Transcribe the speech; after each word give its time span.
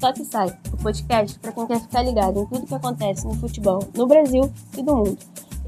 Toque 0.00 0.24
Sai, 0.24 0.48
o 0.72 0.76
podcast 0.76 1.38
para 1.40 1.52
quem 1.52 1.66
quer 1.66 1.80
ficar 1.80 2.02
ligado 2.02 2.40
em 2.40 2.46
tudo 2.46 2.66
que 2.66 2.74
acontece 2.74 3.26
no 3.26 3.34
futebol 3.34 3.80
no 3.96 4.06
Brasil 4.06 4.50
e 4.76 4.82
do 4.82 4.96
mundo. 4.96 5.18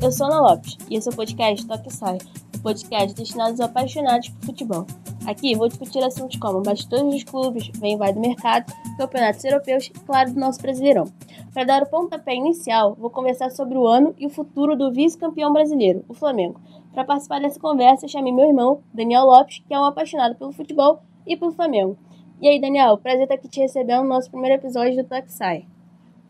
Eu 0.01 0.13
sou 0.13 0.29
Ana 0.29 0.41
Lopes 0.41 0.79
e 0.89 0.97
esse 0.97 1.09
é 1.09 1.13
o 1.13 1.17
podcast 1.17 1.67
Toque 1.67 1.93
Sai, 1.93 2.19
o 2.57 2.61
podcast 2.61 3.13
destinado 3.15 3.51
aos 3.51 3.61
apaixonados 3.61 4.29
por 4.29 4.47
futebol. 4.47 4.87
Aqui 5.27 5.55
vou 5.55 5.69
discutir 5.69 6.03
assuntos 6.03 6.39
como 6.39 6.63
bastidores 6.63 7.13
dos 7.13 7.25
clubes, 7.25 7.71
vem 7.79 7.95
e 7.95 7.97
vai 7.97 8.13
do 8.13 8.21
mercado, 8.21 8.73
campeonatos 8.97 9.45
europeus 9.45 9.87
e, 9.87 9.91
claro, 9.91 10.33
do 10.33 10.41
nosso 10.41 10.63
Brasileirão. 10.63 11.05
Para 11.53 11.65
dar 11.65 11.83
o 11.83 11.87
pontapé 11.87 12.35
inicial, 12.35 12.97
vou 12.99 13.11
conversar 13.11 13.51
sobre 13.51 13.77
o 13.77 13.87
ano 13.87 14.15
e 14.19 14.27
o 14.27 14.31
futuro 14.31 14.77
do 14.77 14.93
vice-campeão 14.93 15.53
brasileiro, 15.53 16.05
o 16.09 16.15
Flamengo. 16.15 16.61
Para 16.93 17.05
participar 17.05 17.41
dessa 17.41 17.61
conversa, 17.61 18.09
chamei 18.09 18.33
meu 18.33 18.49
irmão, 18.49 18.83
Daniel 18.93 19.25
Lopes, 19.25 19.63
que 19.67 19.73
é 19.73 19.79
um 19.79 19.85
apaixonado 19.85 20.35
pelo 20.35 20.53
futebol 20.53 21.03
e 21.27 21.37
pelo 21.37 21.53
Flamengo. 21.53 21.97
E 22.41 22.49
aí, 22.49 22.61
Daniel, 22.61 22.99
prazer 22.99 23.23
estar 23.23 23.35
aqui 23.35 23.49
te 23.49 23.61
recebendo 23.61 24.03
no 24.03 24.09
nosso 24.09 24.31
primeiro 24.31 24.57
episódio 24.57 24.97
do 24.97 25.09
Toque 25.09 25.33
Sai. 25.33 25.67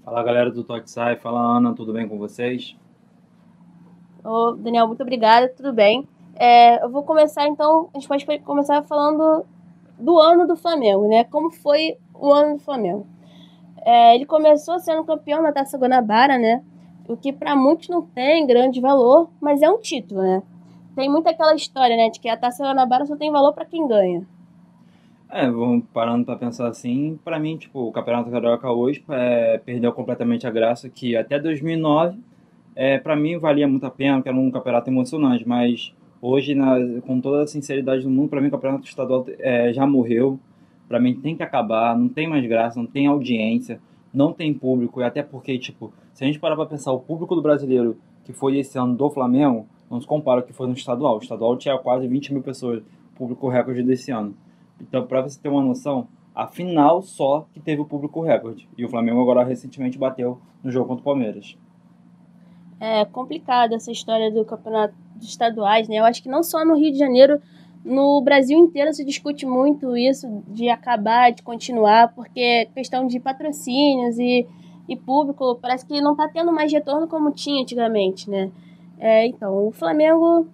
Fala 0.04 0.22
galera 0.22 0.50
do 0.50 0.62
Toque 0.62 0.90
Sai, 0.90 1.16
fala 1.16 1.40
Ana, 1.40 1.74
tudo 1.74 1.92
bem 1.92 2.06
com 2.06 2.18
vocês? 2.18 2.76
Ô, 4.22 4.52
Daniel, 4.52 4.86
muito 4.86 5.02
obrigada, 5.02 5.48
tudo 5.48 5.72
bem. 5.72 6.06
É, 6.34 6.82
eu 6.84 6.90
vou 6.90 7.04
começar 7.04 7.46
então, 7.46 7.88
a 7.94 7.98
gente 7.98 8.08
pode 8.08 8.40
começar 8.40 8.82
falando 8.82 9.46
do 9.98 10.18
ano 10.18 10.46
do 10.46 10.56
Flamengo, 10.56 11.08
né? 11.08 11.24
Como 11.24 11.50
foi 11.50 11.96
o 12.14 12.32
ano 12.32 12.56
do 12.56 12.62
Flamengo? 12.62 13.06
É, 13.82 14.14
ele 14.14 14.26
começou 14.26 14.78
sendo 14.78 15.04
campeão 15.04 15.42
na 15.42 15.52
Taça 15.52 15.78
Guanabara, 15.78 16.38
né? 16.38 16.62
O 17.08 17.16
que 17.16 17.32
para 17.32 17.56
muitos 17.56 17.88
não 17.88 18.02
tem 18.02 18.46
grande 18.46 18.80
valor, 18.80 19.30
mas 19.40 19.62
é 19.62 19.70
um 19.70 19.78
título, 19.78 20.22
né? 20.22 20.42
Tem 21.00 21.08
muita 21.08 21.30
aquela 21.30 21.54
história, 21.54 21.96
né, 21.96 22.10
de 22.10 22.20
que 22.20 22.28
a 22.28 22.36
Taça 22.36 22.62
Guanabara 22.62 23.06
só 23.06 23.16
tem 23.16 23.32
valor 23.32 23.54
para 23.54 23.64
quem 23.64 23.88
ganha. 23.88 24.22
É, 25.30 25.50
vamos 25.50 25.86
parando 25.94 26.26
para 26.26 26.36
pensar 26.36 26.68
assim, 26.68 27.18
para 27.24 27.38
mim, 27.38 27.56
tipo, 27.56 27.88
o 27.88 27.90
Campeonato 27.90 28.30
Carioca 28.30 28.70
hoje 28.70 29.02
é, 29.08 29.56
perdeu 29.64 29.94
completamente 29.94 30.46
a 30.46 30.50
graça, 30.50 30.90
que 30.90 31.16
até 31.16 31.38
2009, 31.38 32.18
é, 32.76 32.98
para 32.98 33.16
mim 33.16 33.38
valia 33.38 33.66
muito 33.66 33.86
a 33.86 33.90
pena, 33.90 34.20
que 34.20 34.28
era 34.28 34.36
um 34.36 34.50
campeonato 34.50 34.90
emocionante, 34.90 35.48
mas 35.48 35.94
hoje, 36.20 36.54
na, 36.54 36.76
com 37.06 37.18
toda 37.18 37.44
a 37.44 37.46
sinceridade 37.46 38.02
do 38.02 38.10
mundo, 38.10 38.28
para 38.28 38.42
mim 38.42 38.48
o 38.48 38.50
Campeonato 38.50 38.84
Estadual 38.84 39.24
é, 39.38 39.72
já 39.72 39.86
morreu, 39.86 40.38
para 40.86 41.00
mim 41.00 41.14
tem 41.14 41.34
que 41.34 41.42
acabar, 41.42 41.96
não 41.96 42.10
tem 42.10 42.28
mais 42.28 42.46
graça, 42.46 42.78
não 42.78 42.86
tem 42.86 43.06
audiência, 43.06 43.80
não 44.12 44.34
tem 44.34 44.52
público, 44.52 45.00
e 45.00 45.04
até 45.04 45.22
porque, 45.22 45.58
tipo, 45.58 45.94
se 46.12 46.24
a 46.24 46.26
gente 46.26 46.38
parar 46.38 46.56
para 46.56 46.66
pensar, 46.66 46.92
o 46.92 47.00
público 47.00 47.34
do 47.34 47.40
brasileiro 47.40 47.96
que 48.22 48.34
foi 48.34 48.58
esse 48.58 48.78
ano 48.78 48.94
do 48.94 49.08
Flamengo, 49.08 49.66
não 49.90 50.00
se 50.00 50.06
compara 50.06 50.40
ao 50.40 50.46
que 50.46 50.52
foi 50.52 50.66
no 50.66 50.72
estadual. 50.72 51.16
O 51.16 51.22
estadual 51.22 51.56
tinha 51.56 51.76
quase 51.78 52.06
20 52.06 52.32
mil 52.32 52.42
pessoas, 52.42 52.82
público 53.16 53.48
recorde 53.48 53.82
desse 53.82 54.10
ano. 54.10 54.34
Então, 54.80 55.06
para 55.06 55.22
você 55.22 55.38
ter 55.38 55.48
uma 55.48 55.62
noção, 55.62 56.08
a 56.34 56.46
final 56.46 57.02
só 57.02 57.46
que 57.52 57.60
teve 57.60 57.82
o 57.82 57.84
público 57.84 58.22
recorde. 58.22 58.68
E 58.78 58.84
o 58.84 58.88
Flamengo 58.88 59.20
agora 59.20 59.44
recentemente 59.44 59.98
bateu 59.98 60.38
no 60.62 60.70
jogo 60.70 60.88
contra 60.88 61.02
o 61.02 61.04
Palmeiras. 61.04 61.56
É 62.78 63.04
complicada 63.04 63.74
essa 63.74 63.92
história 63.92 64.30
do 64.30 64.44
campeonato 64.44 64.94
dos 65.16 65.28
estaduais, 65.28 65.86
né? 65.86 65.96
Eu 65.96 66.04
acho 66.04 66.22
que 66.22 66.30
não 66.30 66.42
só 66.42 66.64
no 66.64 66.76
Rio 66.76 66.92
de 66.92 66.98
Janeiro, 66.98 67.38
no 67.84 68.22
Brasil 68.22 68.58
inteiro 68.58 68.92
se 68.94 69.04
discute 69.04 69.44
muito 69.44 69.96
isso 69.96 70.42
de 70.48 70.68
acabar, 70.70 71.30
de 71.30 71.42
continuar, 71.42 72.14
porque 72.14 72.70
questão 72.74 73.06
de 73.06 73.20
patrocínios 73.20 74.18
e, 74.18 74.46
e 74.88 74.96
público 74.96 75.58
parece 75.60 75.84
que 75.84 76.00
não 76.00 76.12
está 76.12 76.26
tendo 76.28 76.52
mais 76.52 76.72
retorno 76.72 77.06
como 77.06 77.32
tinha 77.32 77.60
antigamente, 77.60 78.30
né? 78.30 78.50
É, 79.00 79.26
então, 79.26 79.66
o 79.66 79.72
Flamengo 79.72 80.46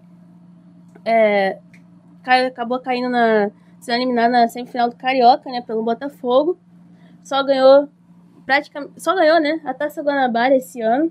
é, 1.05 1.59
acabou 2.23 2.79
caindo 2.79 3.09
na, 3.09 3.51
sendo 3.81 3.97
eliminado 3.97 4.31
na 4.31 4.47
semifinal 4.47 4.89
do 4.89 4.95
Carioca, 4.95 5.51
né, 5.51 5.61
pelo 5.63 5.83
Botafogo. 5.83 6.57
Só 7.25 7.43
ganhou 7.43 7.89
praticamente, 8.47 9.03
só 9.03 9.17
ganhou, 9.17 9.41
né, 9.41 9.61
a 9.65 9.75
Taça 9.75 10.01
Guanabara 10.01 10.55
esse 10.55 10.81
ano. 10.81 11.11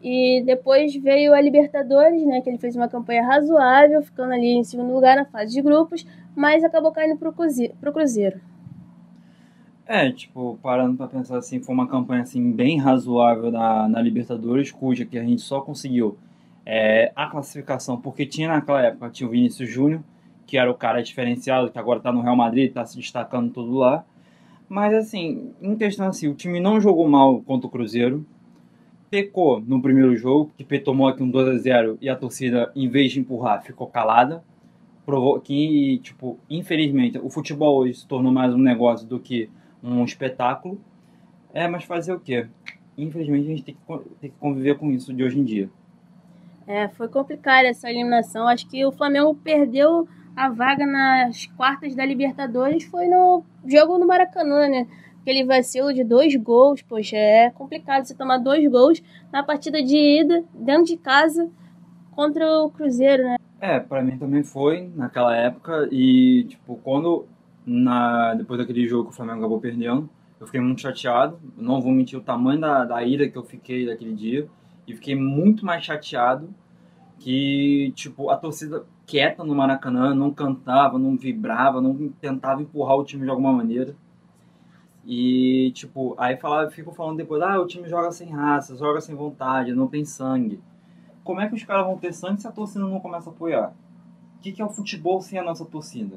E 0.00 0.40
depois 0.46 0.94
veio 0.94 1.34
a 1.34 1.40
Libertadores, 1.40 2.24
né, 2.24 2.40
que 2.40 2.48
ele 2.48 2.58
fez 2.58 2.76
uma 2.76 2.86
campanha 2.86 3.26
razoável, 3.26 4.00
ficando 4.00 4.32
ali 4.32 4.52
em 4.54 4.62
segundo 4.62 4.94
lugar 4.94 5.16
na 5.16 5.24
fase 5.24 5.52
de 5.52 5.60
grupos, 5.60 6.06
mas 6.36 6.62
acabou 6.62 6.92
caindo 6.92 7.18
pro 7.18 7.32
Cruzeiro. 7.32 7.74
Pro 7.80 7.92
Cruzeiro. 7.92 8.40
É, 9.84 10.12
tipo, 10.12 10.58
parando 10.62 10.96
para 10.96 11.08
pensar 11.08 11.38
assim, 11.38 11.60
foi 11.60 11.74
uma 11.74 11.88
campanha 11.88 12.22
assim 12.22 12.52
bem 12.52 12.78
razoável 12.78 13.50
na, 13.50 13.88
na 13.88 14.00
Libertadores, 14.00 14.70
cuja 14.70 15.04
que 15.04 15.18
a 15.18 15.24
gente 15.24 15.42
só 15.42 15.60
conseguiu 15.60 16.16
é, 16.66 17.12
a 17.14 17.28
classificação, 17.28 18.00
porque 18.00 18.26
tinha 18.26 18.48
naquela 18.48 18.82
época, 18.82 19.08
tinha 19.10 19.28
o 19.28 19.30
Vinícius 19.30 19.70
Júnior, 19.70 20.02
que 20.44 20.58
era 20.58 20.68
o 20.68 20.74
cara 20.74 21.00
diferenciado, 21.00 21.70
que 21.70 21.78
agora 21.78 21.98
está 21.98 22.10
no 22.10 22.20
Real 22.20 22.36
Madrid, 22.36 22.68
está 22.68 22.84
se 22.84 22.96
destacando 22.96 23.52
tudo 23.52 23.76
lá. 23.76 24.04
Mas 24.68 24.92
assim, 24.92 25.52
em 25.62 25.76
questão 25.76 26.08
assim, 26.08 26.26
o 26.26 26.34
time 26.34 26.58
não 26.58 26.80
jogou 26.80 27.08
mal 27.08 27.40
contra 27.42 27.68
o 27.68 27.70
Cruzeiro. 27.70 28.26
Pecou 29.08 29.60
no 29.60 29.80
primeiro 29.80 30.16
jogo, 30.16 30.50
que 30.58 30.78
tomou 30.80 31.06
aqui 31.06 31.22
um 31.22 31.30
2 31.30 31.48
a 31.48 31.58
0 31.58 31.98
e 32.00 32.08
a 32.08 32.16
torcida, 32.16 32.72
em 32.74 32.88
vez 32.88 33.12
de 33.12 33.20
empurrar, 33.20 33.62
ficou 33.62 33.86
calada. 33.86 34.42
Provou 35.04 35.40
que, 35.40 36.00
tipo, 36.02 36.36
infelizmente, 36.50 37.16
o 37.18 37.30
futebol 37.30 37.78
hoje 37.78 37.94
se 37.94 38.06
tornou 38.08 38.32
mais 38.32 38.52
um 38.52 38.58
negócio 38.58 39.06
do 39.06 39.20
que 39.20 39.48
um 39.80 40.04
espetáculo. 40.04 40.80
É, 41.54 41.68
mas 41.68 41.84
fazer 41.84 42.12
o 42.12 42.18
quê? 42.18 42.48
Infelizmente 42.98 43.44
a 43.44 43.50
gente 43.50 43.62
tem 43.62 43.74
que, 43.74 44.08
tem 44.20 44.30
que 44.30 44.36
conviver 44.38 44.76
com 44.76 44.90
isso 44.90 45.14
de 45.14 45.22
hoje 45.22 45.38
em 45.38 45.44
dia. 45.44 45.70
É, 46.66 46.88
foi 46.88 47.08
complicada 47.08 47.68
essa 47.68 47.88
eliminação. 47.88 48.48
Acho 48.48 48.68
que 48.68 48.84
o 48.84 48.92
Flamengo 48.92 49.34
perdeu 49.34 50.08
a 50.36 50.50
vaga 50.50 50.86
nas 50.86 51.46
quartas 51.46 51.94
da 51.94 52.04
Libertadores 52.04 52.84
foi 52.84 53.06
no 53.06 53.42
jogo 53.66 53.96
no 53.96 54.06
Maracanã, 54.06 54.68
né? 54.68 54.86
Aquele 55.22 55.44
vacilo 55.44 55.94
de 55.94 56.04
dois 56.04 56.36
gols, 56.36 56.82
poxa, 56.82 57.16
é 57.16 57.50
complicado 57.50 58.04
você 58.04 58.14
tomar 58.14 58.36
dois 58.36 58.70
gols 58.70 59.02
na 59.32 59.42
partida 59.42 59.82
de 59.82 59.96
ida, 59.96 60.44
dentro 60.54 60.84
de 60.84 60.96
casa, 60.98 61.50
contra 62.12 62.46
o 62.60 62.70
Cruzeiro, 62.70 63.24
né? 63.24 63.36
É, 63.58 63.80
para 63.80 64.02
mim 64.02 64.18
também 64.18 64.44
foi 64.44 64.92
naquela 64.94 65.34
época 65.34 65.88
e, 65.90 66.44
tipo, 66.48 66.78
quando, 66.84 67.24
na, 67.64 68.34
depois 68.34 68.60
daquele 68.60 68.86
jogo 68.86 69.04
que 69.04 69.14
o 69.14 69.16
Flamengo 69.16 69.38
acabou 69.38 69.58
perdendo, 69.58 70.08
eu 70.38 70.46
fiquei 70.46 70.60
muito 70.60 70.82
chateado, 70.82 71.38
não 71.56 71.80
vou 71.80 71.90
mentir 71.90 72.18
o 72.18 72.22
tamanho 72.22 72.60
da, 72.60 72.84
da 72.84 73.02
ira 73.02 73.26
que 73.26 73.36
eu 73.36 73.42
fiquei 73.42 73.86
daquele 73.86 74.12
dia, 74.12 74.46
e 74.86 74.94
fiquei 74.94 75.14
muito 75.14 75.64
mais 75.64 75.84
chateado 75.84 76.48
que, 77.18 77.92
tipo, 77.94 78.30
a 78.30 78.36
torcida 78.36 78.86
quieta 79.06 79.42
no 79.44 79.54
Maracanã, 79.54 80.14
não 80.14 80.32
cantava, 80.32 80.98
não 80.98 81.16
vibrava, 81.16 81.80
não 81.80 82.08
tentava 82.20 82.62
empurrar 82.62 82.96
o 82.96 83.04
time 83.04 83.24
de 83.24 83.30
alguma 83.30 83.52
maneira. 83.52 83.96
E, 85.04 85.70
tipo, 85.72 86.14
aí 86.18 86.36
falava, 86.36 86.70
ficam 86.70 86.92
falando 86.92 87.16
depois, 87.16 87.40
ah, 87.40 87.60
o 87.60 87.66
time 87.66 87.88
joga 87.88 88.10
sem 88.10 88.28
raça, 88.28 88.76
joga 88.76 89.00
sem 89.00 89.14
vontade, 89.14 89.72
não 89.72 89.86
tem 89.86 90.04
sangue. 90.04 90.60
Como 91.22 91.40
é 91.40 91.48
que 91.48 91.54
os 91.54 91.64
caras 91.64 91.86
vão 91.86 91.96
ter 91.96 92.12
sangue 92.12 92.40
se 92.40 92.48
a 92.48 92.52
torcida 92.52 92.84
não 92.84 93.00
começa 93.00 93.30
a 93.30 93.32
apoiar? 93.32 93.72
O 94.36 94.40
que, 94.42 94.52
que 94.52 94.60
é 94.60 94.64
o 94.64 94.68
futebol 94.68 95.20
sem 95.20 95.38
a 95.38 95.44
nossa 95.44 95.64
torcida? 95.64 96.16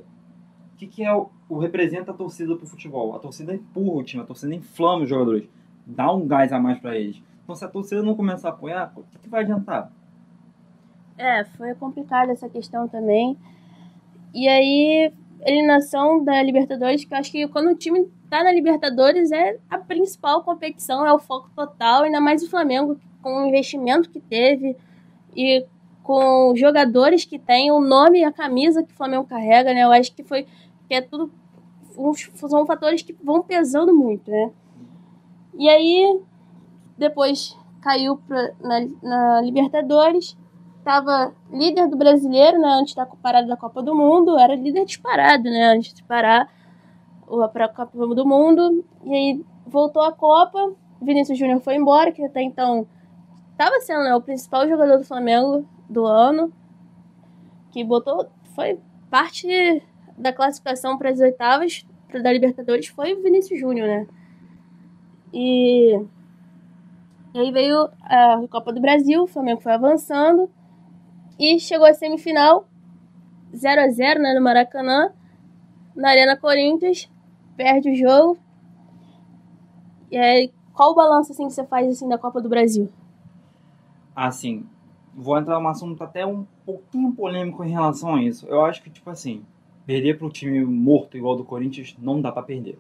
O 0.74 0.78
que, 0.78 0.88
que 0.88 1.04
é 1.04 1.14
o, 1.14 1.30
o 1.48 1.60
representa 1.60 2.12
a 2.12 2.14
torcida 2.14 2.56
pro 2.56 2.66
futebol? 2.66 3.16
A 3.16 3.20
torcida 3.20 3.54
empurra 3.54 4.00
o 4.00 4.04
time, 4.04 4.24
a 4.24 4.26
torcida 4.26 4.56
inflama 4.56 5.04
os 5.04 5.10
jogadores, 5.10 5.48
dá 5.86 6.12
um 6.12 6.28
gás 6.28 6.52
a 6.52 6.60
mais 6.60 6.80
para 6.80 6.98
eles. 6.98 7.22
Então, 7.50 7.56
se 7.58 7.66
a 7.66 7.68
torcida 7.68 8.04
não 8.04 8.14
começar 8.14 8.50
a 8.50 8.52
apoiar, 8.52 8.94
o 8.96 9.02
que, 9.02 9.18
que 9.18 9.28
vai 9.28 9.42
adiantar? 9.42 9.92
É, 11.18 11.44
foi 11.44 11.74
complicada 11.74 12.32
essa 12.32 12.48
questão 12.48 12.88
também. 12.88 13.36
E 14.36 14.48
aí, 14.48 15.12
eliminação 15.44 16.24
da 16.24 16.44
Libertadores, 16.44 17.04
que 17.04 17.12
eu 17.12 17.18
acho 17.18 17.32
que 17.32 17.48
quando 17.48 17.72
o 17.72 17.76
time 17.76 18.08
tá 18.30 18.44
na 18.44 18.52
Libertadores 18.52 19.32
é 19.32 19.58
a 19.68 19.80
principal 19.80 20.44
competição, 20.44 21.04
é 21.04 21.12
o 21.12 21.18
foco 21.18 21.50
total, 21.56 22.04
ainda 22.04 22.22
mais 22.22 22.44
o 22.44 22.50
Flamengo, 22.52 23.00
com 23.20 23.42
o 23.42 23.48
investimento 23.48 24.12
que 24.12 24.20
teve 24.20 24.78
e 25.36 25.66
com 26.04 26.52
os 26.52 26.60
jogadores 26.60 27.26
que 27.26 27.40
tem, 27.40 27.72
o 27.72 27.82
nome 27.82 28.20
e 28.20 28.24
a 28.24 28.32
camisa 28.32 28.84
que 28.84 28.94
o 28.94 28.96
Flamengo 28.96 29.26
carrega, 29.26 29.74
né? 29.74 29.86
Eu 29.86 29.92
acho 29.92 30.14
que 30.14 30.24
foi 30.24 30.46
que 30.88 30.94
é 30.94 31.02
tudo 31.02 31.32
são 32.36 32.64
fatores 32.68 33.02
que 33.02 33.18
vão 33.24 33.42
pesando 33.42 33.92
muito, 33.92 34.30
né? 34.30 34.52
E 35.58 35.68
aí 35.68 36.22
depois 37.00 37.58
caiu 37.82 38.18
pra, 38.18 38.52
na, 38.62 38.80
na 39.02 39.42
Libertadores 39.42 40.38
estava 40.78 41.34
líder 41.52 41.88
do 41.88 41.98
brasileiro, 41.98 42.60
né, 42.60 42.68
antes 42.80 42.96
da 42.96 43.06
parada 43.06 43.48
da 43.48 43.58
Copa 43.58 43.82
do 43.82 43.96
Mundo, 43.96 44.38
era 44.38 44.56
líder 44.56 44.86
disparado, 44.86 45.44
né, 45.44 45.74
antes 45.76 45.94
de 45.94 46.04
parar 46.04 46.52
para 47.54 47.66
a 47.66 47.70
Copa 47.70 48.16
do 48.16 48.26
Mundo. 48.26 48.84
E 49.04 49.14
aí 49.14 49.46
voltou 49.68 50.02
a 50.02 50.12
Copa, 50.12 50.74
Vinícius 51.02 51.38
Júnior 51.38 51.60
foi 51.60 51.76
embora, 51.76 52.12
que 52.12 52.24
até 52.24 52.42
então 52.42 52.88
estava 53.52 53.80
sendo 53.82 54.04
né, 54.04 54.16
o 54.16 54.22
principal 54.22 54.68
jogador 54.68 54.98
do 54.98 55.06
Flamengo 55.06 55.66
do 55.88 56.06
ano, 56.06 56.52
que 57.72 57.84
botou 57.84 58.28
foi 58.56 58.80
parte 59.10 59.84
da 60.18 60.34
classificação 60.34 60.98
para 60.98 61.10
as 61.10 61.20
oitavas 61.20 61.86
da 62.24 62.34
Libertadores 62.34 62.88
foi 62.88 63.14
o 63.14 63.22
Vinícius 63.22 63.60
Júnior, 63.60 63.88
né? 63.88 64.08
E, 65.32 66.00
e 67.34 67.40
aí 67.40 67.52
veio 67.52 67.90
a 68.02 68.42
Copa 68.50 68.74
do 68.74 68.82
Brasil, 68.82 69.24
o 69.24 69.28
Flamengo 69.28 69.62
foi 69.62 69.74
avançando. 69.74 70.50
E 71.38 71.60
chegou 71.60 71.88
a 71.88 71.94
semifinal 71.94 72.68
0 73.56 73.82
a 73.82 73.90
0 73.90 74.22
né, 74.22 74.34
no 74.34 74.42
Maracanã. 74.42 75.12
na 75.96 76.10
Arena 76.10 76.38
Corinthians, 76.38 77.10
perde 77.58 77.92
o 77.92 77.96
jogo. 77.96 78.38
E 80.12 80.18
aí, 80.18 80.52
qual 80.74 80.92
o 80.92 80.96
balanço 80.96 81.32
assim, 81.32 81.48
que 81.48 81.54
você 81.54 81.66
faz 81.66 81.88
assim, 81.90 82.08
da 82.08 82.18
Copa 82.18 82.42
do 82.42 82.50
Brasil? 82.50 82.90
Assim, 84.16 84.66
vou 85.14 85.38
entrar 85.38 85.60
num 85.60 85.68
assunto 85.68 86.04
até 86.04 86.26
um 86.26 86.46
pouquinho 86.66 87.12
polêmico 87.12 87.64
em 87.64 87.72
relação 87.72 88.16
a 88.16 88.24
isso. 88.24 88.48
Eu 88.48 88.64
acho 88.66 88.82
que, 88.82 88.90
tipo 88.90 89.10
assim, 89.10 89.44
perder 89.86 90.18
para 90.18 90.28
um 90.28 90.30
time 90.30 90.64
morto 90.64 91.18
igual 91.18 91.36
do 91.36 91.44
Corinthians 91.44 91.96
não 92.00 92.22
dá 92.22 92.32
para 92.32 92.44
perder. 92.44 92.80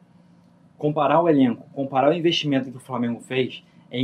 Comparar 0.77 1.21
o 1.21 1.27
elenco, 1.27 1.67
comparar 1.73 2.09
o 2.09 2.13
investimento 2.13 2.71
que 2.71 2.77
o 2.77 2.81
Flamengo 2.81 3.19
fez, 3.19 3.63
é 3.91 3.99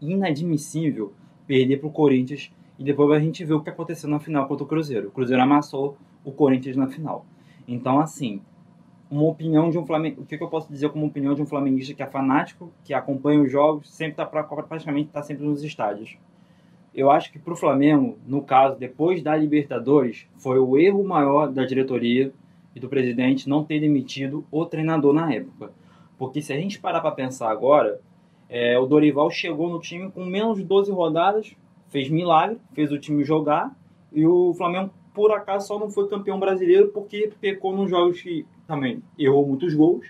inadmissível 0.00 1.12
perder 1.46 1.78
para 1.78 1.88
o 1.88 1.92
Corinthians 1.92 2.52
e 2.78 2.84
depois 2.84 3.10
a 3.10 3.20
gente 3.20 3.44
vê 3.44 3.54
o 3.54 3.60
que 3.60 3.70
aconteceu 3.70 4.08
na 4.08 4.18
final 4.18 4.46
contra 4.46 4.64
o 4.64 4.66
Cruzeiro. 4.66 5.08
O 5.08 5.10
Cruzeiro 5.10 5.42
amassou 5.42 5.96
o 6.24 6.32
Corinthians 6.32 6.76
na 6.76 6.88
final. 6.88 7.24
Então, 7.66 7.98
assim, 7.98 8.40
uma 9.10 9.24
opinião 9.24 9.70
de 9.70 9.78
um 9.78 9.86
Flamengo. 9.86 10.22
O 10.22 10.26
que, 10.26 10.36
que, 10.36 10.42
eu 10.42 10.48
posso 10.48 10.70
dizer 10.70 10.90
como 10.90 11.06
opinião 11.06 11.34
de 11.34 11.42
um 11.42 11.46
flamenguista 11.46 11.94
que 11.94 12.02
é 12.02 12.06
fanático, 12.06 12.70
que 12.84 12.92
acompanha 12.92 13.40
os 13.40 13.50
jogos, 13.50 13.88
sempre 13.90 14.12
está 14.12 14.26
praticamente 14.26 15.08
está 15.08 15.22
sempre 15.22 15.44
nos 15.44 15.62
estádios. 15.62 16.16
Eu 16.94 17.10
acho 17.10 17.30
que 17.30 17.38
para 17.38 17.52
o 17.52 17.56
Flamengo, 17.56 18.16
no 18.26 18.42
caso, 18.42 18.78
depois 18.78 19.22
da 19.22 19.36
Libertadores, 19.36 20.26
foi 20.38 20.58
o 20.58 20.78
erro 20.78 21.04
maior 21.04 21.52
da 21.52 21.64
diretoria 21.64 22.32
e 22.74 22.80
do 22.80 22.88
presidente 22.88 23.48
não 23.48 23.64
ter 23.64 23.80
demitido 23.80 24.46
o 24.50 24.64
treinador 24.64 25.12
na 25.12 25.32
época. 25.32 25.72
Porque 26.18 26.40
se 26.40 26.52
a 26.52 26.56
gente 26.56 26.80
parar 26.80 27.00
para 27.00 27.10
pensar 27.10 27.50
agora, 27.50 28.00
é, 28.48 28.78
o 28.78 28.86
Dorival 28.86 29.30
chegou 29.30 29.68
no 29.68 29.80
time 29.80 30.10
com 30.10 30.24
menos 30.24 30.58
de 30.58 30.64
12 30.64 30.90
rodadas, 30.92 31.54
fez 31.88 32.08
milagre, 32.08 32.58
fez 32.72 32.92
o 32.92 32.98
time 32.98 33.24
jogar, 33.24 33.74
e 34.12 34.26
o 34.26 34.54
Flamengo, 34.54 34.90
por 35.12 35.32
acaso, 35.32 35.66
só 35.66 35.78
não 35.78 35.90
foi 35.90 36.08
campeão 36.08 36.38
brasileiro 36.38 36.88
porque 36.88 37.32
pecou 37.40 37.74
nos 37.74 37.90
jogos 37.90 38.20
que 38.20 38.46
também 38.66 39.02
errou 39.18 39.46
muitos 39.46 39.74
gols. 39.74 40.06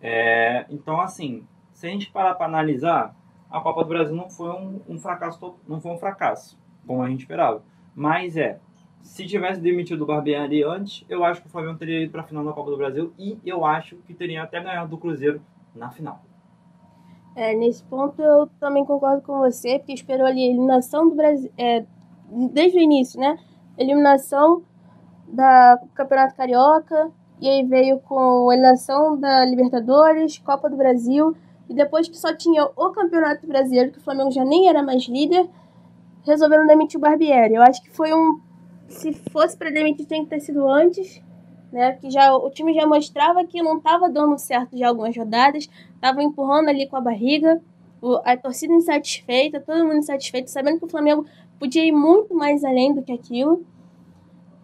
É, 0.00 0.66
então, 0.70 1.00
assim, 1.00 1.46
se 1.72 1.86
a 1.86 1.90
gente 1.90 2.10
parar 2.10 2.34
para 2.34 2.46
analisar, 2.46 3.14
a 3.50 3.60
Copa 3.60 3.82
do 3.82 3.88
Brasil 3.88 4.14
não 4.14 4.30
foi 4.30 4.50
um, 4.50 4.80
um, 4.88 4.98
fracasso, 4.98 5.54
não 5.66 5.80
foi 5.80 5.92
um 5.92 5.98
fracasso, 5.98 6.58
como 6.86 7.02
a 7.02 7.08
gente 7.08 7.20
esperava. 7.20 7.62
Mas 7.94 8.36
é, 8.36 8.58
se 9.02 9.26
tivesse 9.26 9.60
demitido 9.60 10.02
o 10.02 10.06
Barbieri 10.06 10.62
antes, 10.62 11.04
eu 11.08 11.24
acho 11.24 11.40
que 11.40 11.48
o 11.48 11.50
Flamengo 11.50 11.78
teria 11.78 12.02
ido 12.02 12.12
para 12.12 12.20
a 12.20 12.24
final 12.24 12.44
da 12.44 12.52
Copa 12.52 12.70
do 12.70 12.76
Brasil 12.76 13.12
e 13.18 13.38
eu 13.44 13.64
acho 13.64 13.96
que 14.06 14.14
teria 14.14 14.42
até 14.42 14.62
ganhado 14.62 14.90
do 14.90 14.98
Cruzeiro 14.98 15.40
na 15.74 15.90
final. 15.90 16.22
É, 17.34 17.54
nesse 17.54 17.82
ponto 17.84 18.20
eu 18.20 18.48
também 18.58 18.84
concordo 18.84 19.22
com 19.22 19.38
você, 19.38 19.78
porque 19.78 19.92
esperou 19.92 20.26
ali 20.26 20.42
a 20.42 20.50
eliminação 20.50 21.08
do 21.08 21.14
Brasil, 21.14 21.50
é, 21.56 21.84
desde 22.52 22.78
o 22.78 22.80
início, 22.80 23.20
né? 23.20 23.38
Eliminação 23.78 24.62
da 25.28 25.78
Campeonato 25.94 26.34
Carioca, 26.34 27.10
e 27.40 27.48
aí 27.48 27.64
veio 27.64 28.00
com 28.00 28.50
a 28.50 28.54
eliminação 28.54 29.18
da 29.18 29.44
Libertadores, 29.44 30.38
Copa 30.38 30.68
do 30.68 30.76
Brasil, 30.76 31.34
e 31.68 31.74
depois 31.74 32.08
que 32.08 32.18
só 32.18 32.34
tinha 32.34 32.64
o 32.64 32.90
Campeonato 32.90 33.46
Brasileiro, 33.46 33.92
que 33.92 33.98
o 33.98 34.02
Flamengo 34.02 34.30
já 34.32 34.44
nem 34.44 34.68
era 34.68 34.82
mais 34.82 35.06
líder, 35.06 35.48
resolveram 36.24 36.66
demitir 36.66 36.98
o 36.98 37.00
Barbieri. 37.00 37.54
Eu 37.54 37.62
acho 37.62 37.82
que 37.82 37.90
foi 37.90 38.12
um. 38.12 38.40
Se 38.88 39.12
fosse 39.30 39.56
para 39.56 39.70
demitir, 39.70 40.04
tem 40.06 40.24
que 40.24 40.30
ter 40.30 40.40
sido 40.40 40.68
antes, 40.68 41.22
né? 41.72 41.92
Porque 41.92 42.10
já, 42.10 42.34
o 42.34 42.50
time 42.50 42.72
já 42.74 42.86
mostrava 42.86 43.44
que 43.44 43.62
não 43.62 43.78
estava 43.78 44.08
dando 44.08 44.38
certo 44.38 44.76
de 44.76 44.84
algumas 44.84 45.16
rodadas, 45.16 45.68
estava 45.94 46.22
empurrando 46.22 46.68
ali 46.68 46.88
com 46.88 46.96
a 46.96 47.00
barriga, 47.00 47.60
a 48.24 48.36
torcida 48.36 48.72
insatisfeita, 48.72 49.60
todo 49.60 49.84
mundo 49.84 49.98
insatisfeito, 49.98 50.50
sabendo 50.50 50.78
que 50.78 50.86
o 50.86 50.88
Flamengo 50.88 51.26
podia 51.58 51.84
ir 51.84 51.92
muito 51.92 52.34
mais 52.34 52.64
além 52.64 52.94
do 52.94 53.02
que 53.02 53.12
aquilo 53.12 53.64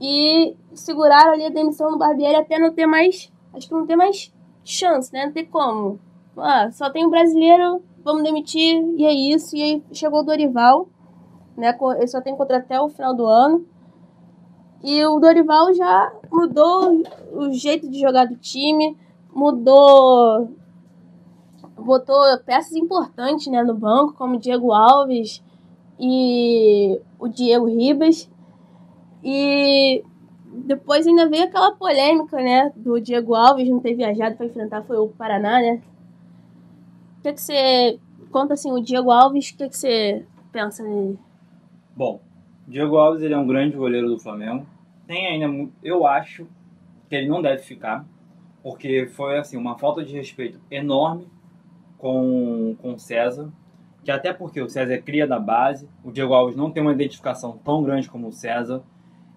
e 0.01 0.57
seguraram 0.75 1.33
ali 1.33 1.45
a 1.47 1.51
demissão 1.51 1.91
do 1.91 1.99
Barbieri 1.99 2.37
até 2.37 2.59
não 2.59 2.73
ter 2.73 2.87
mais, 2.87 3.33
acho 3.55 3.69
que 3.69 3.75
não 3.75 3.87
ter 3.87 3.97
mais 3.97 4.33
chance, 4.65 5.13
né? 5.13 5.27
Não 5.27 5.33
ter 5.33 5.45
como. 5.45 5.99
Ah, 6.37 6.71
só 6.71 6.91
tem 6.91 7.05
o 7.05 7.09
um 7.09 7.11
brasileiro, 7.11 7.83
vamos 8.05 8.23
demitir, 8.23 8.83
e 8.97 9.05
é 9.05 9.13
isso. 9.13 9.57
E 9.57 9.63
aí 9.63 9.83
chegou 9.93 10.21
o 10.21 10.23
Dorival, 10.23 10.89
né? 11.57 11.77
Ele 11.97 12.07
só 12.09 12.21
tem 12.21 12.37
contrato 12.37 12.65
até 12.65 12.81
o 12.81 12.89
final 12.89 13.15
do 13.15 13.27
ano. 13.27 13.67
E 14.87 15.05
o 15.05 15.19
Dorival 15.19 15.75
já 15.75 16.13
mudou 16.31 17.03
o 17.33 17.53
jeito 17.53 17.91
de 17.91 17.99
jogar 17.99 18.25
do 18.27 18.37
time, 18.37 18.97
mudou. 19.35 20.49
botou 21.77 22.17
peças 22.47 22.73
importantes 22.77 23.49
né, 23.49 23.65
no 23.65 23.75
banco, 23.75 24.13
como 24.13 24.39
Diego 24.39 24.73
Alves 24.73 25.43
e 25.99 27.01
o 27.19 27.27
Diego 27.27 27.67
Ribas. 27.67 28.31
E 29.25 30.05
depois 30.45 31.05
ainda 31.05 31.29
veio 31.29 31.47
aquela 31.47 31.73
polêmica, 31.73 32.37
né? 32.37 32.73
Do 32.77 33.01
Diego 33.01 33.35
Alves 33.35 33.69
não 33.69 33.81
ter 33.81 33.95
viajado 33.95 34.37
para 34.37 34.47
enfrentar 34.47 34.85
foi 34.85 34.99
o 34.99 35.09
Paraná, 35.09 35.59
né? 35.61 35.83
O 37.19 37.23
que, 37.25 37.33
que 37.33 37.41
você 37.41 37.99
conta 38.31 38.55
assim, 38.55 38.71
o 38.71 38.81
Diego 38.81 39.11
Alves, 39.11 39.51
o 39.51 39.57
que, 39.57 39.69
que 39.69 39.77
você 39.77 40.25
pensa 40.53 40.85
nele? 40.85 41.19
Bom, 41.97 42.21
Diego 42.69 42.97
Alves 42.99 43.21
ele 43.21 43.35
é 43.35 43.39
um 43.39 43.49
grande 43.49 43.77
goleiro 43.77 44.09
do 44.09 44.21
Flamengo. 44.21 44.76
Tem 45.07 45.27
ainda, 45.27 45.71
eu 45.83 46.07
acho 46.07 46.47
que 47.09 47.15
ele 47.15 47.29
não 47.29 47.41
deve 47.41 47.63
ficar, 47.63 48.05
porque 48.63 49.07
foi 49.07 49.39
assim 49.39 49.57
uma 49.57 49.79
falta 49.79 50.05
de 50.05 50.13
respeito 50.13 50.61
enorme 50.71 51.29
com 51.99 52.77
com 52.81 52.99
César, 52.99 53.53
que 54.05 54.11
até 54.11 54.33
porque 54.33 54.61
o 54.61 54.69
César 54.69 54.95
é 54.95 54.99
cria 54.99 55.27
da 55.27 55.39
base, 55.39 55.89
o 56.05 56.11
Diego 56.11 56.35
Alves 56.35 56.57
não 56.57 56.71
tem 56.71 56.83
uma 56.83 56.93
identificação 56.93 57.59
tão 57.59 57.83
grande 57.83 58.09
como 58.09 58.29
o 58.29 58.33
César. 58.33 58.83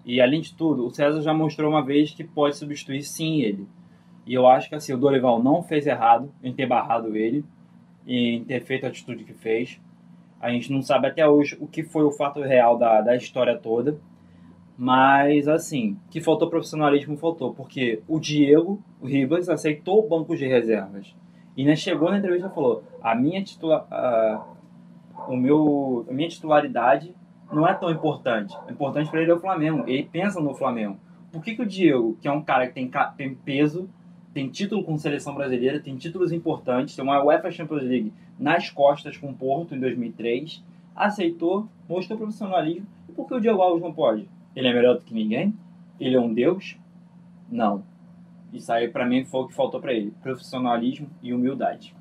E 0.04 0.20
além 0.20 0.40
de 0.40 0.54
tudo, 0.54 0.86
o 0.86 0.90
César 0.90 1.20
já 1.20 1.34
mostrou 1.34 1.70
uma 1.70 1.84
vez 1.84 2.12
que 2.12 2.24
pode 2.24 2.56
substituir 2.56 3.02
sim 3.02 3.42
ele. 3.42 3.68
E 4.26 4.34
eu 4.34 4.46
acho 4.46 4.68
que 4.68 4.74
assim, 4.74 4.92
o 4.92 4.98
Dorival 4.98 5.42
não 5.42 5.62
fez 5.62 5.86
errado 5.86 6.32
em 6.42 6.52
ter 6.52 6.66
barrado 6.66 7.16
ele, 7.16 7.44
em 8.06 8.44
ter 8.44 8.60
feito 8.60 8.84
a 8.84 8.88
atitude 8.88 9.24
que 9.24 9.34
fez. 9.34 9.80
A 10.40 10.50
gente 10.50 10.72
não 10.72 10.82
sabe 10.82 11.06
até 11.08 11.28
hoje 11.28 11.56
o 11.60 11.66
que 11.66 11.82
foi 11.82 12.02
o 12.02 12.10
fato 12.10 12.40
real 12.40 12.78
da, 12.78 13.00
da 13.00 13.16
história 13.16 13.58
toda. 13.58 14.00
Mas, 14.82 15.46
assim, 15.46 15.98
que 16.10 16.22
faltou 16.22 16.48
profissionalismo, 16.48 17.14
faltou. 17.14 17.52
Porque 17.52 18.02
o 18.08 18.18
Diego, 18.18 18.82
o 18.98 19.06
Ribas, 19.06 19.50
aceitou 19.50 20.02
o 20.02 20.08
banco 20.08 20.34
de 20.34 20.46
reservas. 20.46 21.14
E 21.54 21.66
né, 21.66 21.76
chegou 21.76 22.10
na 22.10 22.16
entrevista 22.16 22.48
e 22.48 22.54
falou: 22.54 22.82
a 23.02 23.14
minha, 23.14 23.44
titula, 23.44 23.86
uh, 23.92 25.30
o 25.30 25.36
meu, 25.36 26.06
a 26.08 26.12
minha 26.14 26.30
titularidade 26.30 27.14
não 27.52 27.68
é 27.68 27.74
tão 27.74 27.90
importante. 27.90 28.56
O 28.66 28.72
importante 28.72 29.10
para 29.10 29.20
ele 29.20 29.30
é 29.30 29.34
o 29.34 29.38
Flamengo. 29.38 29.84
Ele 29.86 30.08
pensa 30.10 30.40
no 30.40 30.54
Flamengo. 30.54 30.96
Por 31.30 31.42
que, 31.42 31.54
que 31.54 31.60
o 31.60 31.66
Diego, 31.66 32.16
que 32.18 32.26
é 32.26 32.32
um 32.32 32.40
cara 32.40 32.66
que 32.66 32.72
tem, 32.72 32.90
tem 33.18 33.34
peso, 33.34 33.86
tem 34.32 34.48
título 34.48 34.82
com 34.82 34.96
seleção 34.96 35.34
brasileira, 35.34 35.78
tem 35.78 35.94
títulos 35.94 36.32
importantes, 36.32 36.96
tem 36.96 37.04
uma 37.04 37.22
UEFA 37.22 37.50
Champions 37.50 37.82
League 37.82 38.14
nas 38.38 38.70
costas 38.70 39.18
com 39.18 39.28
o 39.28 39.34
Porto 39.34 39.74
em 39.74 39.78
2003, 39.78 40.64
aceitou, 40.96 41.68
mostrou 41.86 42.16
profissionalismo. 42.16 42.86
E 43.10 43.12
por 43.12 43.28
que 43.28 43.34
o 43.34 43.40
Diego 43.40 43.60
Alves 43.60 43.82
não 43.82 43.92
pode? 43.92 44.26
Ele 44.54 44.68
é 44.68 44.74
melhor 44.74 44.96
do 44.96 45.04
que 45.04 45.14
ninguém? 45.14 45.54
Ele 45.98 46.16
é 46.16 46.20
um 46.20 46.32
deus? 46.32 46.76
Não. 47.50 47.84
Isso 48.52 48.72
aí 48.72 48.88
para 48.88 49.06
mim 49.06 49.24
foi 49.24 49.40
o 49.42 49.46
que 49.46 49.54
faltou 49.54 49.80
para 49.80 49.92
ele, 49.92 50.12
profissionalismo 50.22 51.08
e 51.22 51.32
humildade. 51.32 51.94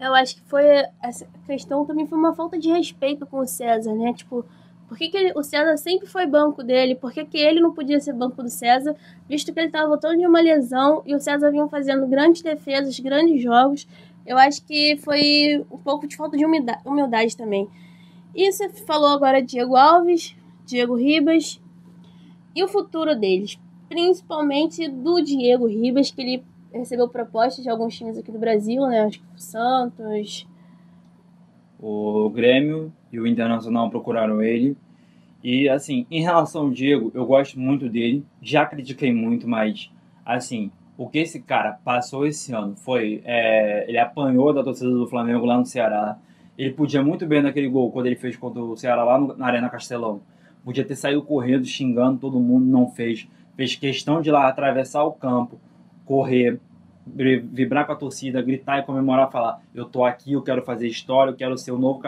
Eu 0.00 0.14
acho 0.14 0.34
que 0.36 0.42
foi 0.42 0.64
essa 1.00 1.28
questão 1.46 1.84
também 1.84 2.06
foi 2.06 2.18
uma 2.18 2.34
falta 2.34 2.58
de 2.58 2.68
respeito 2.68 3.24
com 3.26 3.38
o 3.38 3.46
César, 3.46 3.94
né? 3.94 4.12
Tipo, 4.12 4.44
por 4.88 4.98
que, 4.98 5.08
que 5.08 5.16
ele, 5.16 5.32
o 5.36 5.42
César 5.42 5.76
sempre 5.76 6.08
foi 6.08 6.26
banco 6.26 6.62
dele? 6.62 6.94
Por 6.94 7.12
que, 7.12 7.24
que 7.24 7.38
ele 7.38 7.60
não 7.60 7.72
podia 7.72 8.00
ser 8.00 8.12
banco 8.12 8.42
do 8.42 8.50
César, 8.50 8.96
visto 9.28 9.52
que 9.52 9.60
ele 9.60 9.68
estava 9.68 9.88
voltando 9.88 10.18
de 10.18 10.26
uma 10.26 10.40
lesão 10.40 11.02
e 11.06 11.14
o 11.14 11.20
César 11.20 11.50
vinha 11.50 11.68
fazendo 11.68 12.06
grandes 12.08 12.42
defesas, 12.42 12.98
grandes 12.98 13.40
jogos? 13.42 13.86
Eu 14.26 14.36
acho 14.36 14.62
que 14.64 14.96
foi 14.98 15.64
um 15.70 15.78
pouco 15.78 16.06
de 16.06 16.16
falta 16.16 16.36
de 16.36 16.44
humildade, 16.44 16.80
humildade 16.84 17.36
também. 17.36 17.68
E 18.34 18.50
você 18.50 18.68
falou 18.70 19.10
agora 19.10 19.40
Diego 19.40 19.76
Alves, 19.76 20.34
Diego 20.66 20.96
Ribas 20.96 21.60
e 22.54 22.62
o 22.62 22.68
futuro 22.68 23.18
deles, 23.18 23.58
principalmente 23.88 24.88
do 24.88 25.20
Diego 25.20 25.66
Ribas, 25.66 26.10
que 26.10 26.20
ele 26.20 26.44
recebeu 26.72 27.08
propostas 27.08 27.62
de 27.62 27.70
alguns 27.70 27.96
times 27.96 28.16
aqui 28.16 28.32
do 28.32 28.38
Brasil, 28.38 28.86
né? 28.86 29.02
Acho 29.02 29.18
que 29.18 29.34
o 29.34 29.38
Santos. 29.38 30.46
O 31.78 32.30
Grêmio 32.30 32.92
e 33.12 33.20
o 33.20 33.26
Internacional 33.26 33.90
procuraram 33.90 34.42
ele. 34.42 34.76
E 35.42 35.68
assim, 35.68 36.06
em 36.10 36.22
relação 36.22 36.62
ao 36.62 36.70
Diego, 36.70 37.10
eu 37.14 37.26
gosto 37.26 37.58
muito 37.58 37.88
dele, 37.88 38.24
já 38.40 38.64
critiquei 38.64 39.12
muito, 39.12 39.48
mas 39.48 39.90
assim, 40.24 40.70
o 40.96 41.08
que 41.08 41.18
esse 41.18 41.40
cara 41.40 41.78
passou 41.84 42.26
esse 42.26 42.52
ano 42.54 42.76
foi. 42.76 43.20
É, 43.24 43.84
ele 43.88 43.98
apanhou 43.98 44.52
da 44.52 44.62
torcida 44.62 44.90
do 44.90 45.06
Flamengo 45.06 45.44
lá 45.44 45.58
no 45.58 45.66
Ceará. 45.66 46.16
Ele 46.56 46.70
podia 46.70 47.02
muito 47.02 47.26
bem 47.26 47.42
naquele 47.42 47.68
gol 47.68 47.90
quando 47.90 48.06
ele 48.06 48.16
fez 48.16 48.36
contra 48.36 48.62
o 48.62 48.76
Ceará 48.76 49.02
lá 49.02 49.18
no, 49.18 49.36
na 49.36 49.46
Arena 49.46 49.68
Castelão. 49.68 50.20
Podia 50.64 50.84
ter 50.84 50.96
saído 50.96 51.22
correndo, 51.22 51.64
xingando 51.64 52.18
todo 52.18 52.38
mundo, 52.38 52.64
não 52.66 52.88
fez. 52.88 53.28
Fez 53.56 53.76
questão 53.76 54.20
de 54.20 54.30
lá 54.30 54.48
atravessar 54.48 55.04
o 55.04 55.12
campo, 55.12 55.60
correr, 56.04 56.60
vibrar 57.06 57.86
com 57.86 57.92
a 57.92 57.96
torcida, 57.96 58.40
gritar 58.40 58.78
e 58.78 58.82
comemorar, 58.82 59.30
falar: 59.30 59.60
Eu 59.74 59.84
tô 59.84 60.04
aqui, 60.04 60.32
eu 60.32 60.42
quero 60.42 60.62
fazer 60.62 60.86
história, 60.86 61.30
eu 61.30 61.36
quero 61.36 61.58
ser 61.58 61.72
o 61.72 61.78
novo 61.78 62.00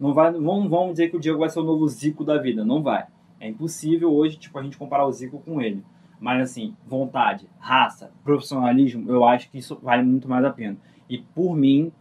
não 0.00 0.14
vai, 0.14 0.32
vão, 0.32 0.66
vão 0.66 0.90
dizer 0.92 1.10
que 1.10 1.16
o 1.16 1.20
Diego 1.20 1.38
vai 1.38 1.50
ser 1.50 1.60
o 1.60 1.64
novo 1.64 1.86
Zico 1.86 2.24
da 2.24 2.38
vida. 2.38 2.64
Não 2.64 2.82
vai. 2.82 3.06
É 3.38 3.46
impossível 3.46 4.10
hoje, 4.10 4.38
tipo, 4.38 4.58
a 4.58 4.62
gente 4.62 4.78
comparar 4.78 5.06
o 5.06 5.12
Zico 5.12 5.40
com 5.40 5.60
ele. 5.60 5.84
Mas 6.18 6.40
assim, 6.42 6.74
vontade, 6.86 7.46
raça, 7.58 8.10
profissionalismo, 8.24 9.10
eu 9.10 9.24
acho 9.24 9.50
que 9.50 9.58
isso 9.58 9.78
vale 9.82 10.02
muito 10.02 10.26
mais 10.26 10.42
a 10.44 10.50
pena. 10.50 10.78
E 11.08 11.18
por 11.18 11.54
mim, 11.54 11.92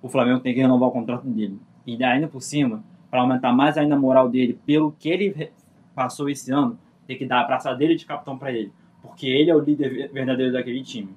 o 0.00 0.08
Flamengo 0.08 0.38
tem 0.38 0.54
que 0.54 0.60
renovar 0.60 0.88
o 0.88 0.92
contrato 0.92 1.26
dele. 1.26 1.58
E 1.84 2.02
ainda 2.04 2.28
por 2.28 2.40
cima, 2.40 2.84
para 3.10 3.20
aumentar 3.20 3.52
mais 3.52 3.76
ainda 3.76 3.94
a 3.94 3.98
moral 3.98 4.28
dele, 4.28 4.58
pelo 4.64 4.92
que 4.92 5.08
ele 5.08 5.50
passou 5.94 6.28
esse 6.28 6.52
ano, 6.52 6.78
tem 7.06 7.18
que 7.18 7.26
dar 7.26 7.40
a 7.40 7.44
praça 7.44 7.74
dele 7.74 7.96
de 7.96 8.06
capitão 8.06 8.38
para 8.38 8.52
ele. 8.52 8.72
Porque 9.02 9.26
ele 9.26 9.50
é 9.50 9.54
o 9.54 9.60
líder 9.60 10.10
verdadeiro 10.12 10.52
daquele 10.52 10.82
time. 10.82 11.14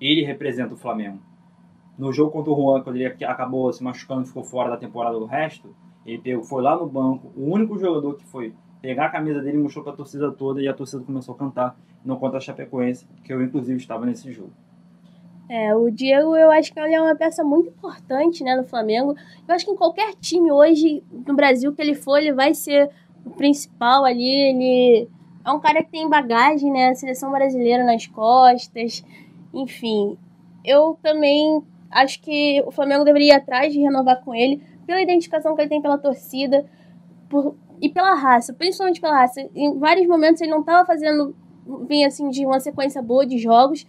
Ele 0.00 0.22
representa 0.22 0.74
o 0.74 0.76
Flamengo. 0.76 1.18
No 1.96 2.12
jogo 2.12 2.30
contra 2.30 2.52
o 2.52 2.56
Juan, 2.56 2.82
quando 2.82 2.96
ele 2.96 3.06
acabou 3.24 3.72
se 3.72 3.82
machucando 3.82 4.22
e 4.22 4.26
ficou 4.26 4.42
fora 4.42 4.70
da 4.70 4.76
temporada 4.76 5.18
do 5.18 5.26
resto, 5.26 5.74
ele 6.04 6.42
foi 6.44 6.62
lá 6.62 6.76
no 6.76 6.86
banco, 6.86 7.32
o 7.36 7.50
único 7.52 7.78
jogador 7.78 8.14
que 8.14 8.24
foi 8.24 8.54
pegar 8.80 9.06
a 9.06 9.10
camisa 9.10 9.40
dele 9.42 9.58
e 9.58 9.60
mostrou 9.60 9.84
para 9.84 9.92
a 9.92 9.96
torcida 9.96 10.30
toda 10.32 10.62
e 10.62 10.68
a 10.68 10.72
torcida 10.74 11.02
começou 11.02 11.34
a 11.34 11.38
cantar 11.38 11.76
no 12.04 12.16
contra 12.16 12.38
a 12.38 12.40
Chapecoense, 12.40 13.06
que 13.22 13.32
eu 13.32 13.42
inclusive 13.42 13.78
estava 13.78 14.06
nesse 14.06 14.32
jogo. 14.32 14.52
É, 15.52 15.74
o 15.74 15.90
Diego, 15.90 16.36
eu 16.36 16.48
acho 16.52 16.72
que 16.72 16.78
ele 16.78 16.94
é 16.94 17.02
uma 17.02 17.16
peça 17.16 17.42
muito 17.42 17.70
importante, 17.70 18.44
né, 18.44 18.54
no 18.54 18.62
Flamengo. 18.62 19.16
Eu 19.48 19.52
acho 19.52 19.64
que 19.64 19.72
em 19.72 19.76
qualquer 19.76 20.14
time 20.14 20.52
hoje 20.52 21.02
no 21.26 21.34
Brasil 21.34 21.74
que 21.74 21.82
ele 21.82 21.96
for, 21.96 22.18
ele 22.18 22.32
vai 22.32 22.54
ser 22.54 22.88
o 23.26 23.30
principal 23.30 24.04
ali. 24.04 24.24
Ele 24.24 25.08
é 25.44 25.50
um 25.50 25.58
cara 25.58 25.82
que 25.82 25.90
tem 25.90 26.08
bagagem, 26.08 26.70
né, 26.70 26.94
seleção 26.94 27.32
brasileira 27.32 27.82
nas 27.82 28.06
costas. 28.06 29.04
Enfim, 29.52 30.16
eu 30.64 30.96
também 31.02 31.60
acho 31.90 32.22
que 32.22 32.62
o 32.64 32.70
Flamengo 32.70 33.02
deveria 33.02 33.32
ir 33.32 33.36
atrás 33.36 33.72
de 33.72 33.80
renovar 33.80 34.22
com 34.24 34.32
ele, 34.32 34.62
pela 34.86 35.02
identificação 35.02 35.56
que 35.56 35.62
ele 35.62 35.68
tem 35.68 35.82
pela 35.82 35.98
torcida 35.98 36.64
por, 37.28 37.56
e 37.82 37.88
pela 37.88 38.14
raça, 38.14 38.52
principalmente 38.52 39.00
pela 39.00 39.18
raça. 39.18 39.44
Em 39.52 39.76
vários 39.80 40.06
momentos 40.06 40.40
ele 40.40 40.52
não 40.52 40.60
estava 40.60 40.86
fazendo, 40.86 41.34
vinha 41.88 42.06
assim, 42.06 42.30
de 42.30 42.46
uma 42.46 42.60
sequência 42.60 43.02
boa 43.02 43.26
de 43.26 43.36
jogos 43.36 43.84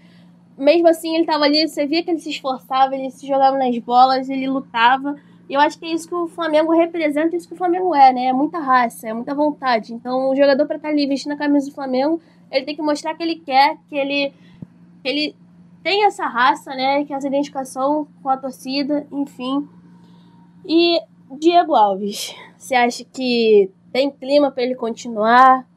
mesmo 0.58 0.88
assim 0.88 1.16
ele 1.16 1.26
tava 1.26 1.46
ali, 1.46 1.68
você 1.68 1.86
via 1.86 2.04
que 2.04 2.12
ele 2.12 2.20
se 2.20 2.30
esforçava, 2.30 2.96
ele 2.96 3.10
se 3.10 3.28
jogava 3.28 3.58
nas 3.58 3.78
bolas, 3.80 4.30
ele 4.30 4.48
lutava. 4.48 5.16
E 5.50 5.54
eu 5.54 5.60
acho 5.60 5.78
que 5.78 5.86
é 5.86 5.94
isso 5.94 6.08
que 6.08 6.16
o 6.16 6.28
Flamengo 6.28 6.72
representa, 6.72 7.36
isso 7.36 7.48
que 7.48 7.54
o 7.54 7.58
Flamengo 7.58 7.94
é, 7.94 8.14
né? 8.14 8.28
É 8.28 8.34
muita 8.34 8.60
raça, 8.60 9.10
é 9.10 9.14
muita 9.14 9.36
vontade. 9.36 9.94
Então, 9.94 10.30
o 10.30 10.36
jogador 10.36 10.66
para 10.66 10.78
estar 10.78 10.90
ali 10.90 11.06
vestindo 11.06 11.34
a 11.34 11.38
camisa 11.38 11.70
do 11.70 11.76
Flamengo, 11.76 12.22
ele 12.50 12.66
tem 12.66 12.76
que 12.76 12.82
mostrar 12.82 13.16
que 13.16 13.24
ele 13.24 13.36
quer, 13.36 13.78
que 13.90 13.96
ele, 13.96 14.34
que 15.04 15.10
ele 15.10 15.36
tem 15.84 16.06
essa 16.06 16.26
raça, 16.26 16.74
né? 16.74 17.04
Que 17.04 17.14
essa 17.14 17.28
identificação 17.28 18.08
com 18.24 18.30
a 18.30 18.38
torcida, 18.38 19.06
enfim. 19.12 19.68
E 20.66 21.02
Diego 21.38 21.76
Alves, 21.76 22.36
você 22.58 22.76
acha 22.76 23.04
que 23.04 23.70
tem 23.92 24.10
clima 24.10 24.52
para 24.52 24.64
ele 24.64 24.76
continuar? 24.76 25.68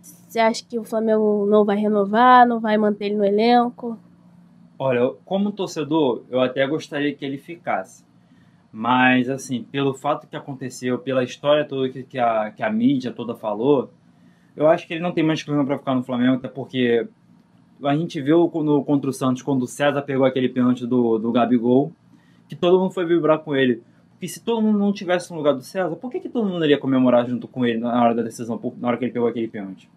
Você 0.00 0.40
acha 0.40 0.64
que 0.64 0.78
o 0.78 0.84
Flamengo 0.84 1.46
não 1.46 1.64
vai 1.64 1.76
renovar, 1.76 2.46
não 2.46 2.58
vai 2.58 2.76
manter 2.76 3.04
ele 3.06 3.16
no 3.16 3.24
elenco? 3.24 3.98
Olha, 4.84 5.14
como 5.24 5.52
torcedor, 5.52 6.24
eu 6.28 6.40
até 6.40 6.66
gostaria 6.66 7.14
que 7.14 7.24
ele 7.24 7.38
ficasse. 7.38 8.04
Mas, 8.72 9.30
assim, 9.30 9.62
pelo 9.62 9.94
fato 9.94 10.26
que 10.26 10.34
aconteceu, 10.34 10.98
pela 10.98 11.22
história 11.22 11.64
toda 11.64 11.88
que, 11.88 12.02
que, 12.02 12.18
a, 12.18 12.50
que 12.50 12.64
a 12.64 12.68
mídia 12.68 13.12
toda 13.12 13.32
falou, 13.36 13.92
eu 14.56 14.66
acho 14.66 14.84
que 14.84 14.94
ele 14.94 15.00
não 15.00 15.12
tem 15.12 15.22
mais 15.22 15.40
clima 15.40 15.64
para 15.64 15.78
ficar 15.78 15.94
no 15.94 16.02
Flamengo, 16.02 16.34
até 16.34 16.48
porque 16.48 17.06
a 17.84 17.94
gente 17.94 18.20
viu 18.20 18.50
no, 18.52 18.84
contra 18.84 19.08
o 19.08 19.12
Santos, 19.12 19.40
quando 19.40 19.62
o 19.62 19.68
César 19.68 20.02
pegou 20.02 20.26
aquele 20.26 20.48
pênalti 20.48 20.84
do, 20.84 21.16
do 21.16 21.30
Gabigol, 21.30 21.92
que 22.48 22.56
todo 22.56 22.80
mundo 22.80 22.90
foi 22.90 23.06
vibrar 23.06 23.38
com 23.38 23.54
ele. 23.54 23.84
Porque 24.10 24.26
se 24.26 24.42
todo 24.42 24.60
mundo 24.60 24.80
não 24.80 24.92
tivesse 24.92 25.30
no 25.30 25.36
lugar 25.36 25.54
do 25.54 25.62
César, 25.62 25.94
por 25.94 26.10
que, 26.10 26.18
que 26.18 26.28
todo 26.28 26.48
mundo 26.48 26.64
iria 26.64 26.76
comemorar 26.76 27.24
junto 27.24 27.46
com 27.46 27.64
ele 27.64 27.78
na 27.78 28.02
hora 28.02 28.16
da 28.16 28.22
decisão, 28.22 28.60
na 28.78 28.88
hora 28.88 28.96
que 28.96 29.04
ele 29.04 29.12
pegou 29.12 29.28
aquele 29.28 29.46
pênalti? 29.46 29.88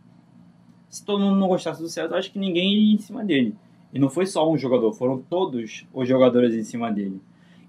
Se 0.92 1.04
todo 1.04 1.22
mundo 1.22 1.40
não 1.40 1.48
gostasse 1.48 1.82
do 1.82 1.90
César, 1.90 2.14
eu 2.14 2.20
acho 2.20 2.32
que 2.32 2.38
ninguém 2.38 2.72
iria 2.72 2.94
em 2.94 3.00
cima 3.00 3.26
dele. 3.26 3.56
E 3.96 4.00
não 4.00 4.10
foi 4.10 4.26
só 4.26 4.52
um 4.52 4.58
jogador, 4.58 4.92
foram 4.92 5.20
todos 5.20 5.88
os 5.94 6.08
jogadores 6.08 6.54
em 6.54 6.64
cima 6.64 6.92
dele. 6.92 7.22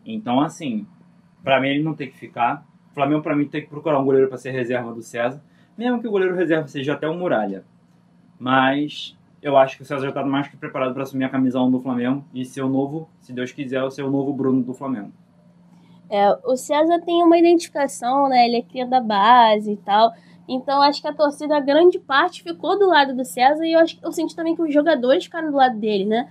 Então, 0.05 0.41
assim, 0.41 0.85
para 1.45 1.61
mim 1.61 1.69
ele 1.69 1.85
não 1.85 1.95
tem 1.95 2.11
que 2.11 2.19
ficar. 2.19 2.67
O 2.91 2.95
Flamengo, 2.95 3.23
para 3.23 3.37
mim, 3.37 3.47
tem 3.47 3.63
que 3.63 3.69
procurar 3.69 4.01
um 4.01 4.05
goleiro 4.05 4.27
para 4.27 4.37
ser 4.37 4.51
reserva 4.51 4.93
do 4.93 5.03
César. 5.03 5.41
Mesmo 5.79 6.01
que 6.01 6.09
o 6.09 6.11
goleiro 6.11 6.35
reserva 6.35 6.67
seja 6.67 6.95
até 6.95 7.09
o 7.09 7.15
Muralha. 7.15 7.65
Mas 8.41 9.17
eu 9.41 9.57
acho 9.57 9.77
que 9.77 9.85
o 9.85 9.87
César 9.87 10.03
já 10.03 10.09
está 10.09 10.25
mais 10.25 10.49
que 10.49 10.57
preparado 10.57 10.95
para 10.95 11.05
assumir 11.05 11.27
a 11.27 11.29
camisa 11.29 11.61
1 11.61 11.71
do 11.71 11.79
Flamengo 11.79 12.25
e 12.35 12.45
ser 12.45 12.63
o 12.63 12.69
novo, 12.69 13.09
se 13.21 13.33
Deus 13.33 13.53
quiser, 13.53 13.89
ser 13.93 14.03
o 14.03 14.11
novo 14.11 14.33
Bruno 14.33 14.65
do 14.65 14.75
Flamengo. 14.75 15.13
É, 16.11 16.37
o 16.45 16.57
César 16.57 17.01
tem 17.03 17.23
uma 17.23 17.39
identificação, 17.39 18.29
né? 18.29 18.47
Ele 18.47 18.57
é 18.57 18.63
cria 18.63 18.85
da 18.85 19.01
base 19.01 19.75
e 19.75 19.77
tal. 19.77 20.13
Então 20.49 20.81
acho 20.81 21.01
que 21.01 21.09
a 21.09 21.13
torcida, 21.13 21.59
grande 21.61 21.99
parte, 21.99 22.43
ficou 22.43 22.79
do 22.79 22.87
lado 22.87 23.15
do 23.15 23.25
César 23.25 23.65
e 23.65 23.73
eu, 23.73 23.81
acho, 23.81 23.99
eu 24.03 24.13
senti 24.13 24.35
também 24.35 24.55
que 24.55 24.63
os 24.63 24.73
jogadores 24.73 25.25
ficaram 25.25 25.51
do 25.51 25.57
lado 25.57 25.79
dele, 25.79 26.05
né? 26.05 26.29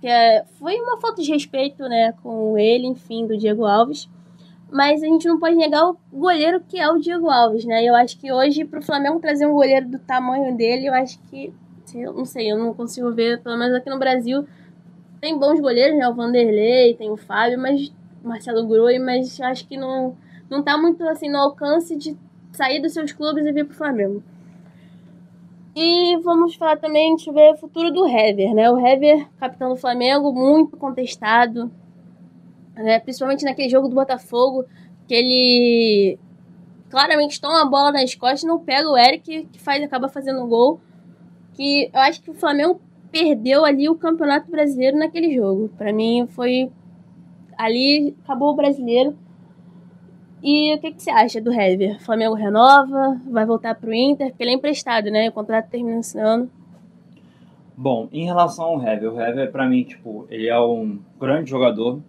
Que 0.00 0.08
é, 0.08 0.44
foi 0.58 0.78
uma 0.78 1.00
falta 1.00 1.22
de 1.22 1.32
respeito, 1.32 1.82
né, 1.84 2.12
com 2.22 2.58
ele, 2.58 2.86
enfim, 2.86 3.26
do 3.26 3.36
Diego 3.36 3.64
Alves. 3.64 4.08
Mas 4.70 5.02
a 5.02 5.06
gente 5.06 5.26
não 5.26 5.38
pode 5.38 5.56
negar 5.56 5.88
o 5.88 5.96
goleiro 6.12 6.60
que 6.60 6.78
é 6.78 6.90
o 6.90 6.98
Diego 6.98 7.30
Alves, 7.30 7.64
né? 7.64 7.84
Eu 7.84 7.94
acho 7.94 8.18
que 8.18 8.32
hoje, 8.32 8.64
para 8.64 8.80
o 8.80 8.82
Flamengo 8.82 9.20
trazer 9.20 9.46
um 9.46 9.54
goleiro 9.54 9.88
do 9.88 9.98
tamanho 9.98 10.56
dele, 10.56 10.86
eu 10.86 10.94
acho 10.94 11.18
que. 11.30 11.52
Eu 11.94 12.12
não 12.12 12.24
sei, 12.24 12.50
eu 12.50 12.58
não 12.58 12.74
consigo 12.74 13.12
ver, 13.12 13.40
pelo 13.40 13.56
menos 13.56 13.76
aqui 13.76 13.88
no 13.88 13.98
Brasil, 13.98 14.44
tem 15.20 15.38
bons 15.38 15.60
goleiros, 15.60 15.96
né? 15.96 16.08
O 16.08 16.14
Vanderlei, 16.14 16.94
tem 16.94 17.10
o 17.10 17.16
Fábio, 17.16 17.58
mas 17.58 17.92
Marcelo 18.24 18.66
Groi, 18.66 18.98
mas 18.98 19.40
acho 19.40 19.66
que 19.68 19.76
não, 19.76 20.16
não 20.50 20.64
tá 20.64 20.76
muito 20.76 21.02
assim 21.04 21.30
no 21.30 21.38
alcance 21.38 21.96
de 21.96 22.18
sair 22.56 22.80
dos 22.80 22.92
seus 22.92 23.12
clubes 23.12 23.44
e 23.44 23.52
vir 23.52 23.64
para 23.64 23.74
o 23.74 23.76
Flamengo. 23.76 24.22
E 25.74 26.16
vamos 26.22 26.54
falar 26.54 26.78
também, 26.78 27.14
ver, 27.16 27.52
o 27.52 27.56
futuro 27.56 27.90
do 27.90 28.06
Hever, 28.06 28.54
né? 28.54 28.70
O 28.70 28.78
Hever, 28.78 29.28
capitão 29.38 29.68
do 29.68 29.76
Flamengo, 29.76 30.32
muito 30.32 30.74
contestado, 30.76 31.70
né? 32.74 32.98
principalmente 32.98 33.44
naquele 33.44 33.68
jogo 33.68 33.86
do 33.86 33.94
Botafogo, 33.94 34.64
que 35.06 35.14
ele 35.14 36.18
claramente 36.88 37.38
toma 37.38 37.60
a 37.60 37.66
bola 37.66 37.92
nas 37.92 38.14
costas 38.14 38.42
e 38.42 38.46
não 38.46 38.58
pega 38.58 38.88
o 38.88 38.96
Eric, 38.96 39.46
que 39.52 39.60
faz, 39.60 39.82
acaba 39.82 40.08
fazendo 40.08 40.42
o 40.42 40.46
gol. 40.46 40.80
Que 41.52 41.90
eu 41.92 42.00
acho 42.00 42.22
que 42.22 42.30
o 42.30 42.34
Flamengo 42.34 42.80
perdeu 43.12 43.64
ali 43.64 43.88
o 43.88 43.94
Campeonato 43.94 44.50
Brasileiro 44.50 44.96
naquele 44.96 45.34
jogo. 45.34 45.68
Para 45.76 45.92
mim 45.92 46.26
foi 46.26 46.70
ali 47.56 48.14
acabou 48.24 48.50
o 48.52 48.56
brasileiro 48.56 49.16
e 50.42 50.74
o 50.74 50.78
que, 50.78 50.92
que 50.92 51.02
você 51.02 51.10
acha 51.10 51.40
do 51.40 51.52
Hever? 51.52 52.00
Flamengo 52.00 52.34
renova? 52.34 53.20
Vai 53.30 53.46
voltar 53.46 53.74
para 53.74 53.90
o 53.90 53.94
Inter? 53.94 54.28
Porque 54.28 54.42
ele 54.42 54.50
é 54.50 54.54
emprestado, 54.54 55.10
né? 55.10 55.28
O 55.28 55.32
contrato 55.32 55.70
termina 55.70 56.00
esse 56.00 56.18
ano. 56.18 56.50
Bom, 57.76 58.08
em 58.12 58.24
relação 58.24 58.64
ao 58.64 58.82
Hever, 58.82 59.12
o 59.12 59.20
Hever, 59.20 59.50
para 59.52 59.66
mim, 59.66 59.82
tipo, 59.82 60.26
ele 60.30 60.48
é 60.48 60.58
um 60.58 60.98
grande 61.20 61.50
jogador. 61.50 62.00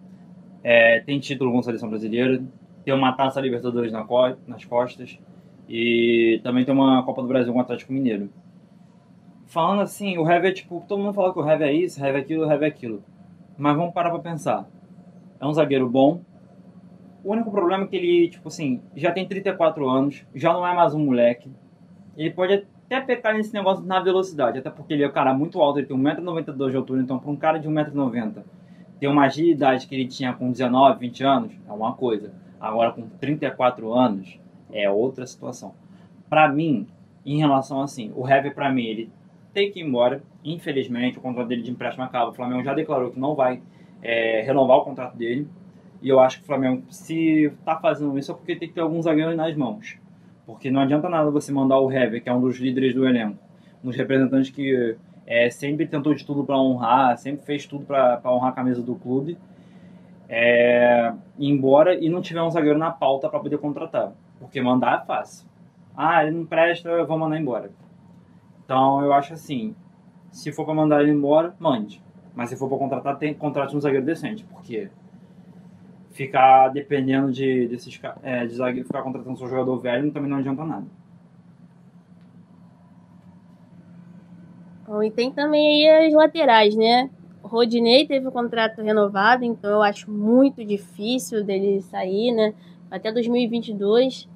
É, 0.62 1.00
tem 1.00 1.18
título 1.18 1.52
com 1.52 1.58
a 1.58 1.62
seleção 1.62 1.88
brasileira. 1.88 2.42
Tem 2.84 2.94
uma 2.94 3.12
taça 3.12 3.40
Libertadores 3.40 3.92
na 3.92 4.04
co 4.04 4.36
nas 4.46 4.64
costas. 4.64 5.18
E 5.68 6.40
também 6.42 6.64
tem 6.64 6.74
uma 6.74 7.02
Copa 7.02 7.20
do 7.20 7.28
Brasil 7.28 7.52
com 7.52 7.58
o 7.58 7.62
Atlético 7.62 7.92
Mineiro. 7.92 8.30
Falando 9.46 9.82
assim, 9.82 10.16
o 10.18 10.30
Hever, 10.30 10.54
tipo, 10.54 10.84
todo 10.86 11.00
mundo 11.00 11.14
fala 11.14 11.32
que 11.32 11.38
o 11.38 11.50
Hever 11.50 11.68
é 11.68 11.72
isso, 11.72 12.00
o 12.00 12.04
Hever 12.04 12.20
é 12.20 12.24
aquilo, 12.24 12.46
o 12.46 12.52
Hever 12.52 12.68
é 12.68 12.70
aquilo. 12.70 13.02
Mas 13.56 13.76
vamos 13.76 13.92
parar 13.92 14.10
pra 14.10 14.18
pensar. 14.18 14.68
É 15.40 15.46
um 15.46 15.52
zagueiro 15.52 15.88
bom, 15.88 16.20
o 17.24 17.32
único 17.32 17.50
problema 17.50 17.84
é 17.84 17.86
que 17.86 17.96
ele, 17.96 18.28
tipo 18.28 18.48
assim, 18.48 18.80
já 18.94 19.12
tem 19.12 19.26
34 19.26 19.88
anos, 19.88 20.24
já 20.34 20.52
não 20.52 20.66
é 20.66 20.74
mais 20.74 20.94
um 20.94 21.04
moleque. 21.04 21.50
Ele 22.16 22.30
pode 22.30 22.66
até 22.86 23.00
pecar 23.00 23.34
nesse 23.34 23.52
negócio 23.52 23.84
na 23.84 24.00
velocidade, 24.00 24.58
até 24.58 24.70
porque 24.70 24.94
ele 24.94 25.02
é 25.02 25.08
um 25.08 25.12
cara 25.12 25.34
muito 25.34 25.60
alto, 25.60 25.78
ele 25.78 25.86
tem 25.86 25.96
1,92m 25.96 26.70
de 26.70 26.76
altura, 26.76 27.02
então 27.02 27.18
para 27.18 27.30
um 27.30 27.36
cara 27.36 27.58
de 27.58 27.68
1,90m 27.68 28.42
ter 28.98 29.06
uma 29.06 29.24
agilidade 29.24 29.86
que 29.86 29.94
ele 29.94 30.06
tinha 30.06 30.32
com 30.32 30.50
19, 30.50 30.98
20 30.98 31.24
anos, 31.24 31.52
é 31.68 31.72
uma 31.72 31.92
coisa. 31.92 32.32
Agora 32.60 32.90
com 32.90 33.08
34 33.08 33.92
anos, 33.92 34.38
é 34.72 34.90
outra 34.90 35.26
situação. 35.26 35.74
Para 36.28 36.48
mim, 36.48 36.86
em 37.24 37.38
relação 37.38 37.80
assim, 37.80 38.12
o 38.16 38.28
Heavy 38.28 38.50
para 38.50 38.72
mim, 38.72 38.84
ele 38.84 39.10
tem 39.52 39.70
que 39.70 39.80
ir 39.80 39.84
embora. 39.84 40.22
Infelizmente, 40.44 41.18
o 41.18 41.20
contrato 41.20 41.48
dele 41.48 41.62
de 41.62 41.70
empréstimo 41.70 42.04
acaba. 42.04 42.30
O 42.30 42.34
Flamengo 42.34 42.62
já 42.62 42.74
declarou 42.74 43.10
que 43.10 43.20
não 43.20 43.34
vai 43.34 43.62
é, 44.02 44.42
renovar 44.42 44.78
o 44.78 44.84
contrato 44.84 45.16
dele. 45.16 45.46
E 46.00 46.08
eu 46.08 46.20
acho 46.20 46.38
que 46.38 46.44
o 46.44 46.46
Flamengo, 46.46 46.84
se 46.90 47.44
está 47.46 47.76
fazendo 47.76 48.16
isso, 48.18 48.30
é 48.30 48.34
porque 48.34 48.54
tem 48.54 48.68
que 48.68 48.74
ter 48.74 48.80
alguns 48.80 49.04
zagueiros 49.04 49.36
nas 49.36 49.54
mãos. 49.56 49.98
Porque 50.46 50.70
não 50.70 50.80
adianta 50.80 51.08
nada 51.08 51.30
você 51.30 51.52
mandar 51.52 51.78
o 51.78 51.90
Hever, 51.90 52.22
que 52.22 52.28
é 52.28 52.32
um 52.32 52.40
dos 52.40 52.58
líderes 52.58 52.94
do 52.94 53.06
elenco, 53.06 53.38
um 53.82 53.88
dos 53.88 53.96
representantes 53.96 54.50
que 54.50 54.96
é, 55.26 55.50
sempre 55.50 55.86
tentou 55.86 56.14
de 56.14 56.24
tudo 56.24 56.44
para 56.44 56.56
honrar, 56.56 57.18
sempre 57.18 57.44
fez 57.44 57.66
tudo 57.66 57.84
para 57.84 58.20
honrar 58.24 58.50
a 58.50 58.52
camisa 58.52 58.82
do 58.82 58.94
clube, 58.94 59.36
é, 60.28 61.12
ir 61.38 61.48
embora 61.50 61.94
e 61.94 62.08
não 62.08 62.22
tiver 62.22 62.42
um 62.42 62.50
zagueiro 62.50 62.78
na 62.78 62.90
pauta 62.90 63.28
para 63.28 63.40
poder 63.40 63.58
contratar. 63.58 64.12
Porque 64.38 64.60
mandar 64.60 65.02
é 65.02 65.06
fácil. 65.06 65.46
Ah, 65.96 66.24
ele 66.24 66.36
não 66.36 66.46
presta, 66.46 66.88
eu 66.88 67.06
vou 67.06 67.18
mandar 67.18 67.38
embora. 67.38 67.70
Então 68.64 69.02
eu 69.02 69.12
acho 69.12 69.34
assim: 69.34 69.74
se 70.30 70.52
for 70.52 70.64
para 70.64 70.74
mandar 70.74 71.02
ele 71.02 71.10
embora, 71.10 71.54
mande. 71.58 72.02
Mas 72.34 72.50
se 72.50 72.56
for 72.56 72.68
para 72.68 72.78
contratar, 72.78 73.18
tem 73.18 73.34
contrate 73.34 73.76
um 73.76 73.80
zagueiro 73.80 74.06
decente. 74.06 74.44
Porque 74.44 74.88
ficar 76.18 76.68
dependendo 76.70 77.30
de, 77.30 77.68
desses, 77.68 78.00
é, 78.24 78.44
de 78.44 78.52
zagueiro, 78.52 78.84
ficar 78.88 79.02
contratando 79.02 79.38
seu 79.38 79.48
jogador 79.48 79.78
velho 79.78 80.10
também 80.10 80.28
não 80.28 80.38
adianta 80.38 80.64
nada. 80.64 80.86
Bom, 84.84 85.00
e 85.00 85.12
tem 85.12 85.30
também 85.30 85.88
aí 85.88 86.06
as 86.08 86.12
laterais, 86.12 86.74
né? 86.74 87.08
O 87.40 87.46
Rodinei 87.46 88.04
teve 88.04 88.26
o 88.26 88.32
contrato 88.32 88.82
renovado, 88.82 89.44
então 89.44 89.70
eu 89.70 89.82
acho 89.82 90.10
muito 90.10 90.64
difícil 90.64 91.44
dele 91.44 91.80
sair, 91.82 92.32
né? 92.32 92.52
Até 92.90 93.12
2022. 93.12 94.28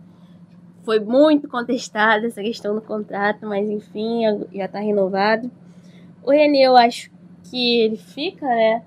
Foi 0.84 1.00
muito 1.00 1.48
contestada 1.48 2.26
essa 2.26 2.42
questão 2.42 2.74
do 2.76 2.80
contrato, 2.80 3.44
mas 3.46 3.68
enfim, 3.68 4.22
já 4.52 4.66
está 4.66 4.78
renovado. 4.78 5.50
O 6.22 6.30
René, 6.30 6.60
eu 6.60 6.76
acho 6.76 7.10
que 7.44 7.80
ele 7.80 7.96
fica, 7.96 8.46
né? 8.46 8.82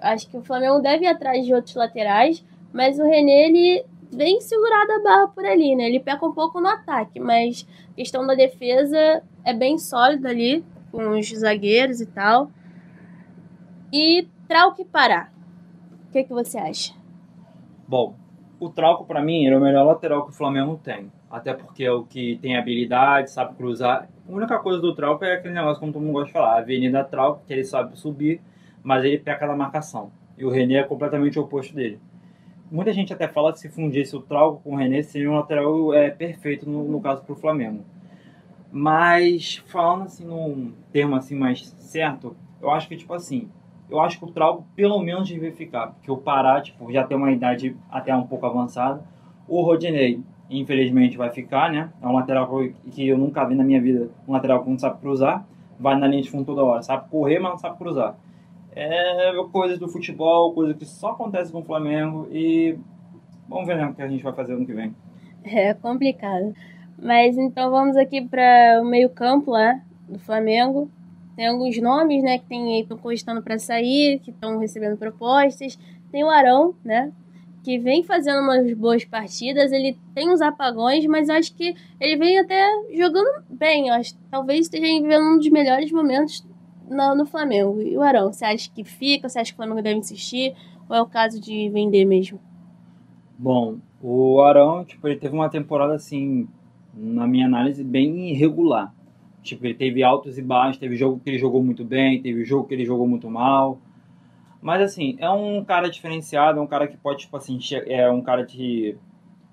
Acho 0.00 0.28
que 0.28 0.36
o 0.36 0.42
Flamengo 0.42 0.80
deve 0.80 1.04
ir 1.04 1.08
atrás 1.08 1.44
de 1.44 1.52
outros 1.54 1.74
laterais, 1.74 2.44
mas 2.72 2.98
o 2.98 3.04
René, 3.04 3.48
ele 3.48 3.84
vem 4.12 4.40
segurado 4.40 4.92
a 4.92 5.02
barra 5.02 5.28
por 5.28 5.44
ali, 5.44 5.74
né? 5.74 5.88
Ele 5.88 6.00
peca 6.00 6.24
um 6.24 6.32
pouco 6.32 6.60
no 6.60 6.68
ataque, 6.68 7.20
mas 7.20 7.66
questão 7.96 8.26
da 8.26 8.34
defesa 8.34 9.22
é 9.44 9.52
bem 9.52 9.78
sólida 9.78 10.28
ali, 10.28 10.64
com 10.90 11.10
os 11.10 11.28
zagueiros 11.28 12.00
e 12.00 12.06
tal. 12.06 12.50
E 13.92 14.26
Trauco 14.46 14.80
e 14.80 14.84
Pará. 14.84 15.30
O 16.08 16.12
que, 16.12 16.24
que 16.24 16.32
você 16.32 16.58
acha? 16.58 16.94
Bom, 17.86 18.14
o 18.60 18.68
Trauco 18.68 19.04
para 19.04 19.22
mim 19.22 19.46
é 19.46 19.56
o 19.56 19.60
melhor 19.60 19.84
lateral 19.84 20.24
que 20.24 20.30
o 20.30 20.34
Flamengo 20.34 20.80
tem. 20.82 21.10
Até 21.30 21.52
porque 21.52 21.84
é 21.84 21.92
o 21.92 22.04
que 22.04 22.38
tem 22.40 22.56
habilidade, 22.56 23.30
sabe 23.30 23.54
cruzar. 23.54 24.08
A 24.26 24.32
única 24.32 24.58
coisa 24.58 24.80
do 24.80 24.94
Trauco 24.94 25.24
é 25.24 25.34
aquele 25.34 25.54
negócio 25.54 25.80
como 25.80 25.92
todo 25.92 26.02
mundo 26.02 26.14
gosta 26.14 26.28
de 26.28 26.32
falar, 26.32 26.54
a 26.54 26.58
Avenida 26.58 27.04
Trauco, 27.04 27.42
que 27.46 27.52
ele 27.52 27.64
sabe 27.64 27.98
subir, 27.98 28.40
mas 28.88 29.04
ele 29.04 29.18
peca 29.18 29.46
na 29.46 29.54
marcação. 29.54 30.10
E 30.38 30.46
o 30.46 30.48
René 30.48 30.76
é 30.76 30.82
completamente 30.82 31.38
o 31.38 31.42
oposto 31.42 31.74
dele. 31.74 32.00
Muita 32.70 32.90
gente 32.90 33.12
até 33.12 33.28
fala 33.28 33.52
que 33.52 33.58
se 33.58 33.68
fundisse 33.68 34.16
o 34.16 34.22
Trauco 34.22 34.62
com 34.62 34.72
o 34.72 34.76
René, 34.78 35.02
seria 35.02 35.30
um 35.30 35.34
lateral 35.34 35.92
é, 35.92 36.08
perfeito 36.08 36.66
no, 36.66 36.84
no 36.84 36.98
caso 36.98 37.22
para 37.22 37.34
o 37.34 37.36
Flamengo. 37.36 37.84
Mas, 38.72 39.56
falando 39.66 40.04
assim 40.04 40.24
num 40.24 40.72
termo 40.90 41.16
assim 41.16 41.34
mais 41.34 41.68
certo, 41.78 42.34
eu 42.62 42.70
acho 42.70 42.88
que, 42.88 42.96
tipo 42.96 43.12
assim, 43.12 43.50
eu 43.90 44.00
acho 44.00 44.18
que 44.18 44.24
o 44.24 44.28
Trauco 44.28 44.64
pelo 44.74 44.98
menos 45.02 45.28
devia 45.28 45.52
ficar. 45.52 45.88
Porque 45.88 46.10
o 46.10 46.16
Pará, 46.16 46.58
tipo, 46.62 46.90
já 46.90 47.04
tem 47.04 47.14
uma 47.14 47.30
idade 47.30 47.76
até 47.90 48.16
um 48.16 48.26
pouco 48.26 48.46
avançada. 48.46 49.04
O 49.46 49.60
Rodinei, 49.60 50.22
infelizmente, 50.48 51.14
vai 51.18 51.28
ficar, 51.28 51.70
né? 51.70 51.92
É 52.00 52.06
um 52.06 52.14
lateral 52.14 52.48
que 52.90 53.06
eu 53.06 53.18
nunca 53.18 53.44
vi 53.44 53.54
na 53.54 53.64
minha 53.64 53.82
vida. 53.82 54.08
Um 54.26 54.32
lateral 54.32 54.64
que 54.64 54.70
não 54.70 54.78
sabe 54.78 54.98
cruzar. 54.98 55.46
Vai 55.78 55.94
na 55.94 56.06
linha 56.06 56.22
de 56.22 56.30
fundo 56.30 56.46
toda 56.46 56.64
hora. 56.64 56.80
Sabe 56.80 57.06
correr, 57.10 57.38
mas 57.38 57.50
não 57.50 57.58
sabe 57.58 57.76
cruzar. 57.76 58.16
É 58.74 59.32
coisas 59.52 59.78
do 59.78 59.88
futebol, 59.88 60.52
coisa 60.52 60.74
que 60.74 60.84
só 60.84 61.10
acontece 61.10 61.50
com 61.50 61.60
o 61.60 61.64
Flamengo. 61.64 62.28
E 62.30 62.76
vamos 63.48 63.66
ver 63.66 63.76
né, 63.76 63.86
o 63.86 63.94
que 63.94 64.02
a 64.02 64.08
gente 64.08 64.22
vai 64.22 64.32
fazer 64.32 64.52
ano 64.52 64.66
que 64.66 64.72
vem. 64.72 64.94
É 65.44 65.74
complicado. 65.74 66.54
Mas 67.00 67.38
então 67.38 67.70
vamos 67.70 67.96
aqui 67.96 68.20
para 68.20 68.80
o 68.82 68.84
meio-campo 68.84 69.50
lá 69.50 69.80
do 70.08 70.18
Flamengo. 70.18 70.90
Tem 71.36 71.46
alguns 71.46 71.80
nomes, 71.80 72.22
né, 72.22 72.38
que 72.38 72.54
estão 72.80 72.98
cogitando 72.98 73.40
para 73.40 73.58
sair, 73.58 74.18
que 74.18 74.30
estão 74.30 74.58
recebendo 74.58 74.96
propostas. 74.96 75.78
Tem 76.10 76.24
o 76.24 76.28
Arão, 76.28 76.74
né, 76.84 77.12
que 77.62 77.78
vem 77.78 78.02
fazendo 78.02 78.40
umas 78.40 78.72
boas 78.74 79.04
partidas. 79.04 79.70
Ele 79.70 79.96
tem 80.14 80.28
uns 80.30 80.40
apagões, 80.40 81.06
mas 81.06 81.30
acho 81.30 81.54
que 81.54 81.76
ele 82.00 82.16
vem 82.16 82.38
até 82.38 82.66
jogando 82.92 83.44
bem. 83.48 83.88
Eu 83.88 83.94
acho 83.94 84.16
talvez 84.30 84.62
esteja 84.62 84.86
vivendo 84.86 85.34
um 85.34 85.38
dos 85.38 85.48
melhores 85.50 85.92
momentos 85.92 86.44
no, 86.88 87.14
no 87.14 87.26
Flamengo. 87.26 87.80
E 87.80 87.96
o 87.96 88.02
Arão, 88.02 88.32
você 88.32 88.44
acha 88.44 88.70
que 88.70 88.84
fica? 88.84 89.28
Você 89.28 89.38
acha 89.38 89.50
que 89.50 89.54
o 89.54 89.56
Flamengo 89.56 89.82
deve 89.82 89.98
insistir? 89.98 90.54
Ou 90.88 90.96
é 90.96 91.02
o 91.02 91.06
caso 91.06 91.40
de 91.40 91.68
vender 91.70 92.04
mesmo? 92.04 92.40
Bom, 93.38 93.78
o 94.02 94.40
Arão, 94.40 94.84
tipo, 94.84 95.06
ele 95.06 95.16
teve 95.16 95.34
uma 95.34 95.48
temporada 95.48 95.94
assim, 95.94 96.48
na 96.94 97.26
minha 97.26 97.46
análise, 97.46 97.84
bem 97.84 98.30
irregular. 98.30 98.92
Tipo, 99.42 99.66
ele 99.66 99.74
teve 99.74 100.02
altos 100.02 100.36
e 100.38 100.42
baixos, 100.42 100.78
teve 100.78 100.96
jogo 100.96 101.20
que 101.22 101.30
ele 101.30 101.38
jogou 101.38 101.62
muito 101.62 101.84
bem, 101.84 102.20
teve 102.20 102.44
jogo 102.44 102.66
que 102.66 102.74
ele 102.74 102.84
jogou 102.84 103.06
muito 103.06 103.30
mal. 103.30 103.78
Mas 104.60 104.82
assim, 104.82 105.16
é 105.20 105.30
um 105.30 105.64
cara 105.64 105.88
diferenciado, 105.88 106.58
é 106.58 106.62
um 106.62 106.66
cara 106.66 106.88
que 106.88 106.96
pode, 106.96 107.20
tipo 107.20 107.36
assim, 107.36 107.58
é 107.86 108.10
um 108.10 108.20
cara 108.20 108.44
que 108.44 108.96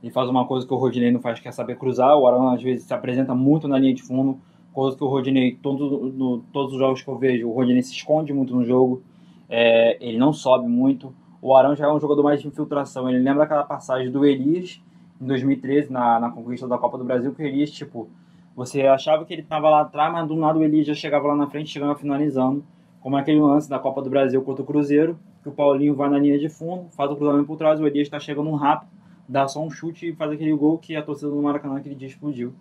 ele 0.02 0.12
faz 0.12 0.30
uma 0.30 0.46
coisa 0.46 0.68
que 0.68 0.74
o 0.74 0.78
Rodinei 0.78 1.12
não 1.12 1.20
faz, 1.20 1.40
que 1.40 1.48
é 1.48 1.52
saber 1.52 1.78
cruzar. 1.78 2.18
O 2.18 2.28
Arão 2.28 2.50
às 2.50 2.62
vezes 2.62 2.86
se 2.86 2.94
apresenta 2.94 3.34
muito 3.34 3.68
na 3.68 3.78
linha 3.78 3.94
de 3.94 4.04
fundo, 4.04 4.40
coisa 4.76 4.98
que 4.98 5.04
o 5.04 5.08
Rodinei, 5.08 5.56
todo, 5.56 6.12
no, 6.12 6.40
todos 6.52 6.74
os 6.74 6.80
jogos 6.80 7.02
que 7.02 7.08
eu 7.08 7.18
vejo, 7.18 7.48
o 7.48 7.54
Rodinei 7.54 7.82
se 7.82 7.94
esconde 7.94 8.34
muito 8.34 8.54
no 8.54 8.66
jogo, 8.66 9.02
é, 9.50 9.98
ele 10.06 10.18
não 10.18 10.34
sobe 10.34 10.68
muito. 10.68 11.16
O 11.42 11.56
Arão 11.56 11.76
já 11.76 11.88
é 11.88 11.92
um 11.92 12.00
jogador 12.00 12.22
mais 12.22 12.42
de 12.42 12.48
infiltração. 12.50 13.10
Ele 13.10 13.20
lembra 13.20 13.46
aquela 13.46 13.64
passagem 13.64 14.12
do 14.12 14.26
Elias 14.26 14.82
em 15.22 15.26
2013, 15.26 15.92
na, 15.92 16.20
na 16.20 16.30
conquista 16.30 16.68
da 16.68 16.78
Copa 16.78 16.98
do 16.98 17.06
Brasil, 17.06 17.34
que 17.34 17.42
o 17.42 17.46
Elias, 17.46 17.72
tipo, 17.72 18.10
você 18.54 18.82
achava 18.82 19.24
que 19.24 19.34
ele 19.34 19.44
estava 19.44 19.70
lá 19.70 19.82
atrás, 19.82 20.12
mas 20.12 20.28
do 20.28 20.36
nada 20.36 20.60
o 20.60 20.64
Elias 20.64 20.88
já 20.88 20.94
chegava 20.94 21.28
lá 21.28 21.36
na 21.36 21.48
frente, 21.48 21.70
chegando 21.70 21.96
finalizando. 21.96 22.64
Como 23.00 23.16
aquele 23.16 23.40
lance 23.40 23.70
da 23.70 23.80
Copa 23.80 24.02
do 24.02 24.10
Brasil 24.10 24.42
contra 24.42 24.62
o 24.62 24.66
Cruzeiro, 24.66 25.18
que 25.42 25.48
o 25.48 25.52
Paulinho 25.52 25.96
vai 25.96 26.10
na 26.10 26.20
linha 26.20 26.38
de 26.38 26.50
fundo, 26.50 26.90
faz 26.90 27.10
o 27.12 27.16
cruzamento 27.16 27.46
por 27.46 27.58
trás, 27.58 27.80
o 27.80 27.88
Elias 27.88 28.08
está 28.08 28.20
chegando 28.20 28.54
rápido, 28.56 28.90
dá 29.30 29.48
só 29.48 29.64
um 29.64 29.70
chute 29.70 30.10
e 30.10 30.14
faz 30.14 30.32
aquele 30.32 30.54
gol 30.54 30.78
que 30.80 30.96
a 30.96 31.04
torcida 31.04 31.30
do 31.30 31.42
Maracanã 31.42 31.78
aquele 31.78 31.96
dia 31.96 32.08
explodiu. 32.08 32.54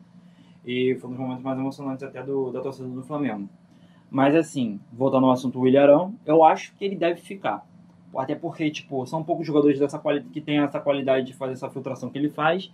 E 0.65 0.97
foi 1.01 1.11
um 1.11 1.13
dos 1.13 1.21
momentos 1.21 1.43
mais 1.43 1.59
emocionantes 1.59 2.03
até 2.03 2.23
do, 2.23 2.51
da 2.51 2.61
torcida 2.61 2.89
do 2.89 3.03
Flamengo. 3.03 3.49
Mas 4.11 4.35
assim, 4.35 4.81
voltando 4.93 5.27
ao 5.27 5.33
assunto 5.33 5.67
Ilharão, 5.67 6.15
eu 6.25 6.45
acho 6.45 6.75
que 6.77 6.85
ele 6.85 6.97
deve 6.97 7.21
ficar. 7.21 7.67
Até 8.17 8.35
porque, 8.35 8.71
tipo, 8.71 9.05
são 9.07 9.25
poucos 9.25 9.47
jogadores 9.47 9.79
dessa 9.79 10.01
que 10.33 10.41
têm 10.41 10.59
essa 10.59 10.79
qualidade 10.79 11.27
de 11.27 11.35
fazer 11.35 11.55
essa 11.55 11.69
filtração 11.69 12.11
que 12.11 12.17
ele 12.17 12.31
faz. 12.31 12.73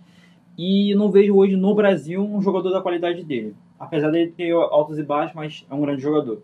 E 0.57 0.93
não 0.95 1.09
vejo 1.09 1.35
hoje 1.35 1.55
no 1.55 1.73
Brasil 1.73 2.21
um 2.21 2.41
jogador 2.41 2.69
da 2.71 2.81
qualidade 2.81 3.23
dele. 3.23 3.55
Apesar 3.79 4.11
dele 4.11 4.31
ter 4.31 4.51
altos 4.51 4.99
e 4.99 5.03
baixos, 5.03 5.35
mas 5.35 5.65
é 5.69 5.73
um 5.73 5.81
grande 5.81 6.01
jogador. 6.01 6.41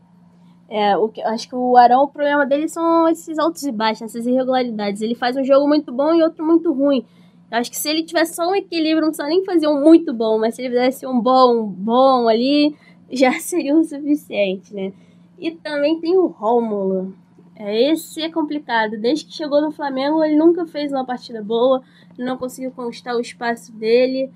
É, 0.70 0.98
o 0.98 1.08
que, 1.08 1.22
acho 1.22 1.48
que 1.48 1.56
o 1.56 1.78
Arão, 1.78 2.04
o 2.04 2.08
problema 2.08 2.46
dele 2.46 2.68
são 2.68 3.08
esses 3.08 3.38
altos 3.40 3.64
e 3.64 3.72
baixos, 3.72 4.04
essas 4.04 4.26
irregularidades. 4.26 5.02
Ele 5.02 5.16
faz 5.16 5.38
um 5.38 5.44
jogo 5.44 5.68
muito 5.68 5.92
bom 5.94 6.14
e 6.14 6.24
outro 6.24 6.46
muito 6.46 6.74
ruim. 6.74 7.06
Acho 7.50 7.72
que 7.72 7.78
se 7.78 7.90
ele 7.90 8.04
tivesse 8.04 8.36
só 8.36 8.50
um 8.50 8.56
equilíbrio, 8.56 9.02
não 9.02 9.10
precisa 9.10 9.28
nem 9.28 9.46
fazer 9.46 9.68
um 9.68 9.82
muito 9.82 10.14
bom, 10.14 10.38
mas 10.38 10.56
se 10.56 10.62
ele 10.62 10.70
fizesse 10.70 11.08
um 11.08 11.20
bom, 11.20 11.66
bom 11.66 12.28
ali, 12.28 12.76
já 13.12 13.32
seria 13.40 13.76
o 13.76 13.84
suficiente, 13.84 14.74
né? 14.74 14.92
E 15.40 15.52
também 15.52 16.00
tem 16.00 16.18
o 16.18 16.28
Rômulo. 16.28 17.16
É, 17.56 17.92
esse 17.92 18.22
é 18.22 18.30
complicado. 18.30 19.00
Desde 19.00 19.26
que 19.26 19.34
chegou 19.34 19.62
no 19.62 19.72
Flamengo, 19.72 20.24
ele 20.24 20.36
nunca 20.36 20.66
fez 20.66 20.92
uma 20.92 21.06
partida 21.06 21.42
boa, 21.42 21.82
não 22.18 22.38
conseguiu 22.38 22.72
conquistar 22.72 23.16
o 23.16 23.22
espaço 23.22 23.72
dele. 23.74 24.32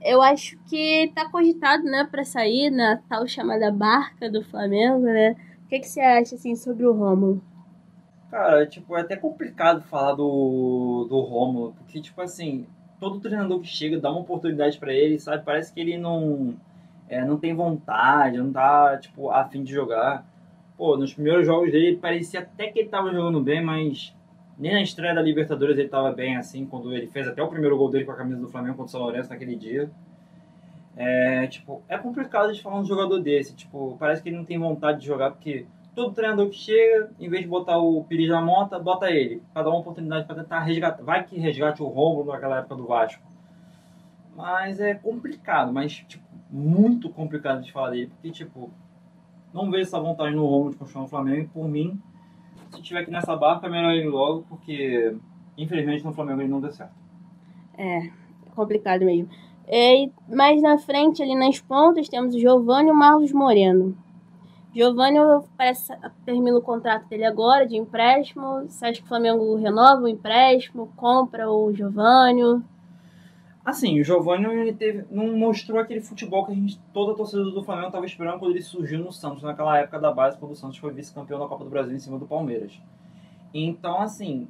Eu 0.00 0.22
acho 0.22 0.56
que 0.68 1.12
tá 1.14 1.28
cogitado, 1.28 1.84
né, 1.84 2.06
para 2.10 2.24
sair 2.24 2.70
na 2.70 2.96
tal 3.08 3.26
chamada 3.26 3.70
barca 3.70 4.30
do 4.30 4.42
Flamengo, 4.42 5.04
né? 5.04 5.36
O 5.64 5.68
que, 5.68 5.80
que 5.80 5.88
você 5.88 6.00
acha, 6.00 6.36
assim, 6.36 6.56
sobre 6.56 6.86
o 6.86 6.92
Rômulo? 6.92 7.42
Cara, 8.30 8.66
tipo, 8.66 8.96
é 8.96 9.00
até 9.00 9.16
complicado 9.16 9.82
falar 9.82 10.14
do, 10.14 11.06
do 11.08 11.20
Rômulo, 11.20 11.74
porque, 11.78 12.00
tipo 12.00 12.20
assim, 12.20 12.66
todo 13.00 13.20
treinador 13.20 13.60
que 13.60 13.66
chega 13.66 13.98
dá 13.98 14.10
uma 14.10 14.20
oportunidade 14.20 14.78
para 14.78 14.92
ele, 14.92 15.18
sabe? 15.18 15.44
Parece 15.44 15.72
que 15.72 15.80
ele 15.80 15.96
não, 15.96 16.54
é, 17.08 17.24
não 17.24 17.38
tem 17.38 17.54
vontade, 17.54 18.36
não 18.36 18.52
tá, 18.52 18.98
tipo, 18.98 19.30
afim 19.30 19.62
de 19.64 19.72
jogar 19.72 20.26
pô, 20.78 20.96
nos 20.96 21.12
primeiros 21.12 21.44
jogos 21.44 21.72
dele 21.72 21.96
parecia 21.96 22.40
até 22.40 22.68
que 22.68 22.78
ele 22.78 22.88
tava 22.88 23.12
jogando 23.12 23.42
bem, 23.42 23.62
mas 23.62 24.14
nem 24.56 24.72
na 24.72 24.80
estreia 24.80 25.14
da 25.14 25.20
Libertadores 25.20 25.76
ele 25.76 25.88
tava 25.88 26.12
bem 26.12 26.36
assim, 26.36 26.64
quando 26.64 26.94
ele 26.94 27.08
fez 27.08 27.26
até 27.26 27.42
o 27.42 27.48
primeiro 27.48 27.76
gol 27.76 27.90
dele 27.90 28.04
com 28.04 28.12
a 28.12 28.16
camisa 28.16 28.40
do 28.40 28.48
Flamengo 28.48 28.76
contra 28.76 28.86
o 28.86 28.90
São 28.90 29.00
Lourenço 29.00 29.28
naquele 29.28 29.56
dia. 29.56 29.90
É, 30.96 31.46
tipo, 31.48 31.82
é 31.88 31.98
complicado 31.98 32.52
de 32.52 32.62
falar 32.62 32.80
um 32.80 32.84
jogador 32.84 33.18
desse, 33.20 33.54
tipo, 33.54 33.96
parece 33.98 34.22
que 34.22 34.28
ele 34.28 34.36
não 34.36 34.44
tem 34.44 34.58
vontade 34.58 35.00
de 35.00 35.06
jogar, 35.06 35.32
porque 35.32 35.66
todo 35.98 36.14
treinador 36.14 36.48
que 36.48 36.56
chega, 36.56 37.10
em 37.18 37.28
vez 37.28 37.42
de 37.42 37.48
botar 37.48 37.78
o 37.78 38.04
Pires 38.04 38.28
na 38.28 38.40
monta, 38.40 38.78
bota 38.78 39.10
ele, 39.10 39.42
para 39.52 39.64
dar 39.64 39.70
uma 39.70 39.80
oportunidade 39.80 40.26
para 40.26 40.36
tentar 40.36 40.60
resgatar, 40.60 41.02
vai 41.02 41.24
que 41.24 41.38
resgate 41.38 41.82
o 41.82 41.86
Romulo 41.86 42.32
naquela 42.32 42.58
época 42.58 42.76
do 42.76 42.86
Vasco. 42.86 43.22
Mas 44.36 44.78
é 44.78 44.94
complicado, 44.94 45.72
mas, 45.72 45.94
tipo, 46.06 46.24
muito 46.50 47.10
complicado 47.10 47.62
de 47.62 47.72
falar 47.72 47.90
dele, 47.90 48.06
porque, 48.06 48.30
tipo, 48.30 48.70
não 49.52 49.70
vejo 49.70 49.82
essa 49.82 49.98
vontade 49.98 50.36
no 50.36 50.46
Romulo 50.46 50.70
de 50.70 50.76
continuar 50.76 51.02
no 51.02 51.08
Flamengo. 51.08 51.42
E 51.42 51.48
por 51.48 51.68
mim, 51.68 52.00
se 52.70 52.80
tiver 52.80 53.00
aqui 53.00 53.10
nessa 53.10 53.34
barca, 53.34 53.66
é 53.66 53.70
melhor 53.70 53.92
ele 53.92 54.08
logo, 54.08 54.44
porque 54.48 55.16
infelizmente 55.56 56.04
no 56.04 56.12
Flamengo 56.12 56.42
ele 56.42 56.48
não 56.48 56.60
deu 56.60 56.70
certo. 56.70 56.94
É, 57.76 58.08
complicado 58.54 59.04
mesmo. 59.04 59.28
É, 59.66 60.08
mais 60.28 60.62
na 60.62 60.78
frente, 60.78 61.22
ali 61.22 61.34
nas 61.34 61.60
pontas, 61.60 62.08
temos 62.08 62.34
o 62.34 62.38
Giovanni 62.38 62.88
e 62.88 62.92
o 62.92 62.94
Marlos 62.94 63.32
Moreno. 63.32 63.96
Giovanni 64.78 65.18
parece 65.56 65.92
termina 66.24 66.56
o 66.56 66.62
contrato 66.62 67.08
dele 67.08 67.24
agora 67.24 67.66
de 67.66 67.76
empréstimo. 67.76 68.62
Você 68.68 68.86
acha 68.86 69.00
que 69.00 69.04
o 69.04 69.08
Flamengo 69.08 69.56
renova 69.56 70.02
o 70.02 70.06
empréstimo, 70.06 70.92
compra 70.94 71.50
o 71.50 71.74
Giovanni? 71.74 72.62
Assim, 73.64 74.00
o 74.00 74.04
Giovanni 74.04 74.46
não 75.10 75.36
mostrou 75.36 75.80
aquele 75.80 76.00
futebol 76.00 76.46
que 76.46 76.52
a 76.52 76.54
gente, 76.54 76.78
toda 76.94 77.10
a 77.10 77.16
torcida 77.16 77.42
do 77.42 77.64
Flamengo 77.64 77.88
estava 77.88 78.06
esperando 78.06 78.38
quando 78.38 78.52
ele 78.52 78.62
surgiu 78.62 79.00
no 79.00 79.10
Santos, 79.10 79.42
naquela 79.42 79.76
época 79.76 79.98
da 79.98 80.12
base, 80.12 80.38
quando 80.38 80.52
o 80.52 80.56
Santos 80.56 80.78
foi 80.78 80.92
vice-campeão 80.92 81.40
da 81.40 81.48
Copa 81.48 81.64
do 81.64 81.70
Brasil 81.70 81.96
em 81.96 81.98
cima 81.98 82.16
do 82.16 82.24
Palmeiras. 82.24 82.80
Então, 83.52 84.00
assim, 84.00 84.46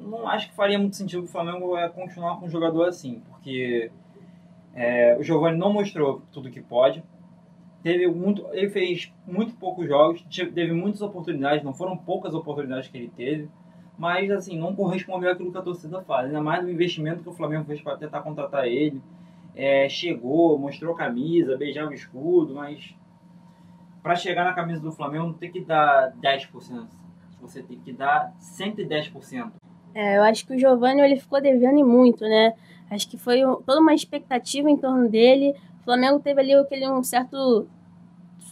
não 0.00 0.26
acho 0.26 0.48
que 0.48 0.56
faria 0.56 0.76
muito 0.76 0.96
sentido 0.96 1.22
o 1.22 1.28
Flamengo 1.28 1.76
é, 1.76 1.88
continuar 1.88 2.40
com 2.40 2.46
um 2.46 2.50
jogador 2.50 2.88
assim, 2.88 3.22
porque 3.30 3.92
é, 4.74 5.16
o 5.20 5.22
Giovanni 5.22 5.56
não 5.56 5.72
mostrou 5.72 6.20
tudo 6.32 6.50
que 6.50 6.60
pode. 6.60 7.00
Teve 7.82 8.06
muito, 8.06 8.46
ele 8.52 8.70
fez 8.70 9.12
muito 9.26 9.54
poucos 9.54 9.86
jogos, 9.86 10.24
teve 10.54 10.72
muitas 10.72 11.02
oportunidades, 11.02 11.64
não 11.64 11.74
foram 11.74 11.96
poucas 11.96 12.34
oportunidades 12.34 12.88
que 12.88 12.96
ele 12.96 13.12
teve, 13.14 13.48
mas 13.98 14.30
assim, 14.30 14.58
não 14.58 14.74
correspondeu 14.74 15.30
àquilo 15.30 15.52
que 15.52 15.58
a 15.58 15.62
torcida 15.62 16.00
faz, 16.02 16.26
ainda 16.26 16.40
mais 16.40 16.64
o 16.64 16.70
investimento 16.70 17.22
que 17.22 17.28
o 17.28 17.32
Flamengo 17.32 17.64
fez 17.64 17.80
para 17.80 17.96
tentar 17.96 18.20
contratar 18.20 18.66
ele. 18.66 19.00
É, 19.54 19.86
chegou, 19.88 20.58
mostrou 20.58 20.94
camisa, 20.94 21.58
beijava 21.58 21.90
o 21.90 21.94
escudo, 21.94 22.54
mas 22.54 22.94
para 24.02 24.16
chegar 24.16 24.44
na 24.44 24.54
camisa 24.54 24.80
do 24.80 24.90
Flamengo 24.90 25.26
não 25.26 25.34
tem 25.34 25.50
que 25.50 25.60
dar 25.60 26.12
10%, 26.22 26.86
você 27.40 27.62
tem 27.62 27.78
que 27.78 27.92
dar 27.92 28.32
110%. 28.40 29.52
É, 29.94 30.16
eu 30.16 30.22
acho 30.22 30.46
que 30.46 30.54
o 30.54 30.58
Giovanni 30.58 31.02
ele 31.02 31.16
ficou 31.16 31.40
devendo 31.40 31.86
muito, 31.86 32.24
né? 32.24 32.54
Acho 32.90 33.08
que 33.08 33.16
foi 33.16 33.40
toda 33.64 33.80
uma 33.80 33.94
expectativa 33.94 34.70
em 34.70 34.76
torno 34.76 35.08
dele. 35.08 35.54
O 35.82 35.84
Flamengo 35.84 36.20
teve 36.20 36.40
ali 36.40 36.54
aquele 36.54 36.88
um 36.88 37.02
certo 37.02 37.66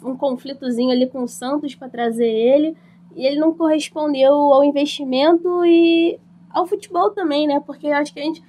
um 0.03 0.17
conflitozinho 0.17 0.91
ali 0.91 1.09
com 1.09 1.23
o 1.23 1.29
Santos 1.29 1.75
para 1.75 1.89
trazer 1.89 2.29
ele 2.29 2.77
e 3.15 3.27
ele 3.27 3.39
não 3.39 3.55
correspondeu 3.55 4.33
ao 4.33 4.65
investimento 4.65 5.65
e 5.65 6.19
ao 6.51 6.67
futebol 6.67 7.11
também, 7.11 7.47
né? 7.47 7.61
Porque 7.61 7.87
eu 7.87 7.95
acho 7.95 8.13
que 8.13 8.21
a 8.21 8.25
gente 8.25 8.43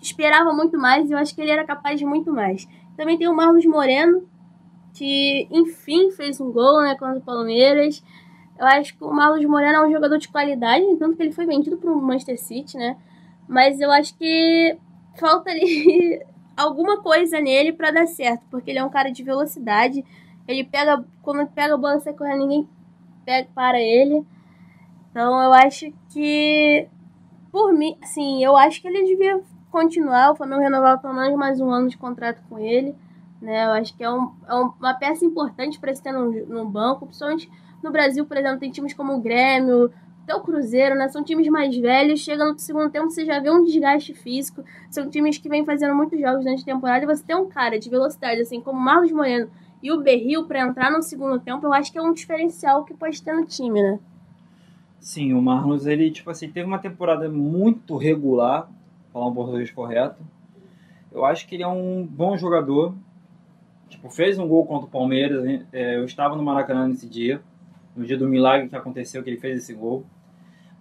esperava 0.00 0.52
muito 0.52 0.78
mais 0.78 1.08
e 1.08 1.12
eu 1.12 1.18
acho 1.18 1.34
que 1.34 1.40
ele 1.40 1.50
era 1.50 1.64
capaz 1.64 1.98
de 1.98 2.04
muito 2.04 2.32
mais. 2.32 2.68
Também 2.96 3.16
tem 3.16 3.28
o 3.28 3.34
Marlos 3.34 3.64
Moreno, 3.64 4.28
que 4.94 5.48
enfim 5.50 6.10
fez 6.10 6.40
um 6.40 6.52
gol, 6.52 6.82
né, 6.82 6.94
contra 6.96 7.18
o 7.18 7.22
Palmeiras. 7.22 8.02
Eu 8.58 8.66
acho 8.66 8.96
que 8.96 9.02
o 9.02 9.12
Marlos 9.12 9.44
Moreno 9.44 9.78
é 9.78 9.86
um 9.86 9.92
jogador 9.92 10.18
de 10.18 10.28
qualidade, 10.28 10.84
tanto 10.98 11.16
que 11.16 11.22
ele 11.22 11.32
foi 11.32 11.46
vendido 11.46 11.76
para 11.76 11.90
o 11.90 12.00
Manchester 12.00 12.38
City, 12.38 12.76
né? 12.76 12.96
Mas 13.48 13.80
eu 13.80 13.90
acho 13.90 14.16
que 14.16 14.76
falta 15.18 15.50
ali 15.50 16.22
alguma 16.56 17.00
coisa 17.02 17.40
nele 17.40 17.72
para 17.72 17.90
dar 17.90 18.06
certo, 18.06 18.42
porque 18.50 18.70
ele 18.70 18.78
é 18.78 18.84
um 18.84 18.90
cara 18.90 19.10
de 19.10 19.22
velocidade. 19.22 20.04
Ele 20.46 20.64
pega, 20.64 21.04
quando 21.22 21.46
pega 21.48 21.74
a 21.74 21.78
bola, 21.78 22.00
sai 22.00 22.12
correndo, 22.12 22.40
ninguém 22.40 22.68
pega 23.24 23.48
para 23.54 23.80
ele. 23.80 24.24
Então 25.10 25.42
eu 25.42 25.52
acho 25.52 25.92
que, 26.10 26.88
por 27.50 27.72
mim, 27.72 27.96
assim, 28.02 28.42
eu 28.44 28.56
acho 28.56 28.80
que 28.80 28.88
ele 28.88 29.04
devia 29.04 29.40
continuar. 29.70 30.32
O 30.32 30.36
Flamengo 30.36 30.62
renovar 30.62 31.00
pelo 31.00 31.14
menos 31.14 31.36
mais 31.36 31.60
um 31.60 31.70
ano 31.70 31.88
de 31.88 31.96
contrato 31.96 32.42
com 32.48 32.58
ele. 32.58 32.94
Né? 33.40 33.66
Eu 33.66 33.72
acho 33.72 33.96
que 33.96 34.02
é, 34.02 34.10
um, 34.10 34.32
é 34.48 34.54
uma 34.54 34.94
peça 34.94 35.24
importante 35.24 35.78
para 35.78 35.94
se 35.94 36.02
ter 36.02 36.12
no 36.12 36.64
banco, 36.66 37.06
principalmente 37.06 37.50
no 37.82 37.92
Brasil, 37.92 38.24
por 38.24 38.36
exemplo, 38.38 38.58
tem 38.58 38.70
times 38.70 38.94
como 38.94 39.14
o 39.14 39.20
Grêmio, 39.20 39.92
até 40.24 40.34
o 40.34 40.40
Cruzeiro, 40.40 40.96
né? 40.96 41.06
São 41.08 41.22
times 41.22 41.46
mais 41.48 41.76
velhos, 41.76 42.20
chega 42.20 42.44
no 42.44 42.58
segundo 42.58 42.90
tempo, 42.90 43.10
você 43.10 43.24
já 43.24 43.38
vê 43.38 43.50
um 43.50 43.62
desgaste 43.62 44.14
físico. 44.14 44.64
São 44.90 45.08
times 45.08 45.38
que 45.38 45.48
vêm 45.48 45.64
fazendo 45.64 45.94
muitos 45.94 46.18
jogos 46.18 46.42
durante 46.42 46.62
a 46.62 46.64
temporada 46.64 47.04
e 47.04 47.06
você 47.06 47.22
tem 47.22 47.36
um 47.36 47.46
cara 47.46 47.78
de 47.78 47.88
velocidade, 47.88 48.40
assim, 48.40 48.60
como 48.60 48.78
o 48.78 48.82
Marlos 48.82 49.12
Moreno 49.12 49.50
e 49.82 49.92
o 49.92 50.00
Berril 50.00 50.46
para 50.46 50.60
entrar 50.60 50.90
no 50.90 51.02
segundo 51.02 51.38
tempo, 51.38 51.66
eu 51.66 51.72
acho 51.72 51.92
que 51.92 51.98
é 51.98 52.02
um 52.02 52.14
diferencial 52.14 52.84
que 52.84 52.94
pode 52.94 53.22
ter 53.22 53.34
no 53.34 53.44
time, 53.44 53.82
né? 53.82 54.00
Sim, 54.98 55.34
o 55.34 55.42
Marlos, 55.42 55.86
ele, 55.86 56.10
tipo 56.10 56.30
assim, 56.30 56.48
teve 56.48 56.66
uma 56.66 56.78
temporada 56.78 57.28
muito 57.28 57.98
regular, 57.98 58.70
falar 59.12 59.26
um 59.26 59.34
português 59.34 59.70
correto. 59.70 60.24
Eu 61.12 61.26
acho 61.26 61.46
que 61.46 61.54
ele 61.54 61.62
é 61.62 61.68
um 61.68 62.06
bom 62.06 62.34
jogador. 62.38 62.94
Tipo, 63.90 64.08
fez 64.08 64.38
um 64.38 64.48
gol 64.48 64.64
contra 64.64 64.86
o 64.86 64.90
Palmeiras. 64.90 65.44
É, 65.70 65.96
eu 65.98 66.04
estava 66.06 66.34
no 66.34 66.42
Maracanã 66.42 66.88
nesse 66.88 67.06
dia 67.06 67.42
no 67.96 68.04
dia 68.04 68.18
do 68.18 68.28
milagre 68.28 68.68
que 68.68 68.76
aconteceu, 68.76 69.22
que 69.22 69.30
ele 69.30 69.40
fez 69.40 69.58
esse 69.58 69.74
gol. 69.74 70.04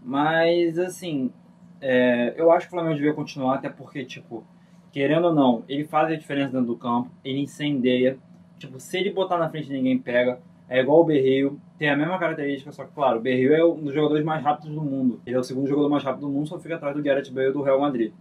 Mas, 0.02 0.78
assim, 0.78 1.32
é, 1.80 2.34
eu 2.38 2.52
acho 2.52 2.68
que 2.68 2.74
o 2.74 2.78
Flamengo 2.78 2.96
devia 2.96 3.14
continuar, 3.14 3.56
até 3.56 3.70
porque, 3.70 4.04
tipo, 4.06 4.44
querendo 4.92 5.28
ou 5.28 5.34
não, 5.34 5.64
ele 5.68 5.84
faz 5.84 6.12
a 6.12 6.16
diferença 6.16 6.52
dentro 6.52 6.68
do 6.68 6.78
campo, 6.78 7.10
ele 7.24 7.42
incendeia. 7.42 8.18
Tipo, 8.58 8.80
se 8.80 8.98
ele 8.98 9.12
botar 9.12 9.38
na 9.38 9.50
frente 9.50 9.70
ninguém 9.72 9.98
pega. 9.98 10.40
É 10.70 10.80
igual 10.80 11.02
o 11.02 11.04
Berril, 11.04 11.60
tem 11.78 11.90
a 11.90 11.96
mesma 11.96 12.18
característica, 12.18 12.72
só 12.72 12.86
que, 12.86 12.94
claro, 12.94 13.20
o 13.20 13.22
Berril 13.22 13.54
é 13.54 13.64
um 13.64 13.84
dos 13.84 13.94
jogadores 13.94 14.24
mais 14.24 14.42
rápidos 14.42 14.74
do 14.74 14.82
mundo. 14.82 15.22
Ele 15.26 15.36
é 15.36 15.40
o 15.40 15.44
segundo 15.44 15.68
jogador 15.68 15.90
mais 15.90 16.04
rápido 16.04 16.22
do 16.22 16.30
mundo, 16.30 16.48
só 16.48 16.58
fica 16.58 16.76
atrás 16.76 16.96
do 16.96 17.04
Gareth 17.04 17.30
Bale 17.32 17.52
do 17.52 17.62
Real 17.62 17.80
Madrid. 17.80 18.14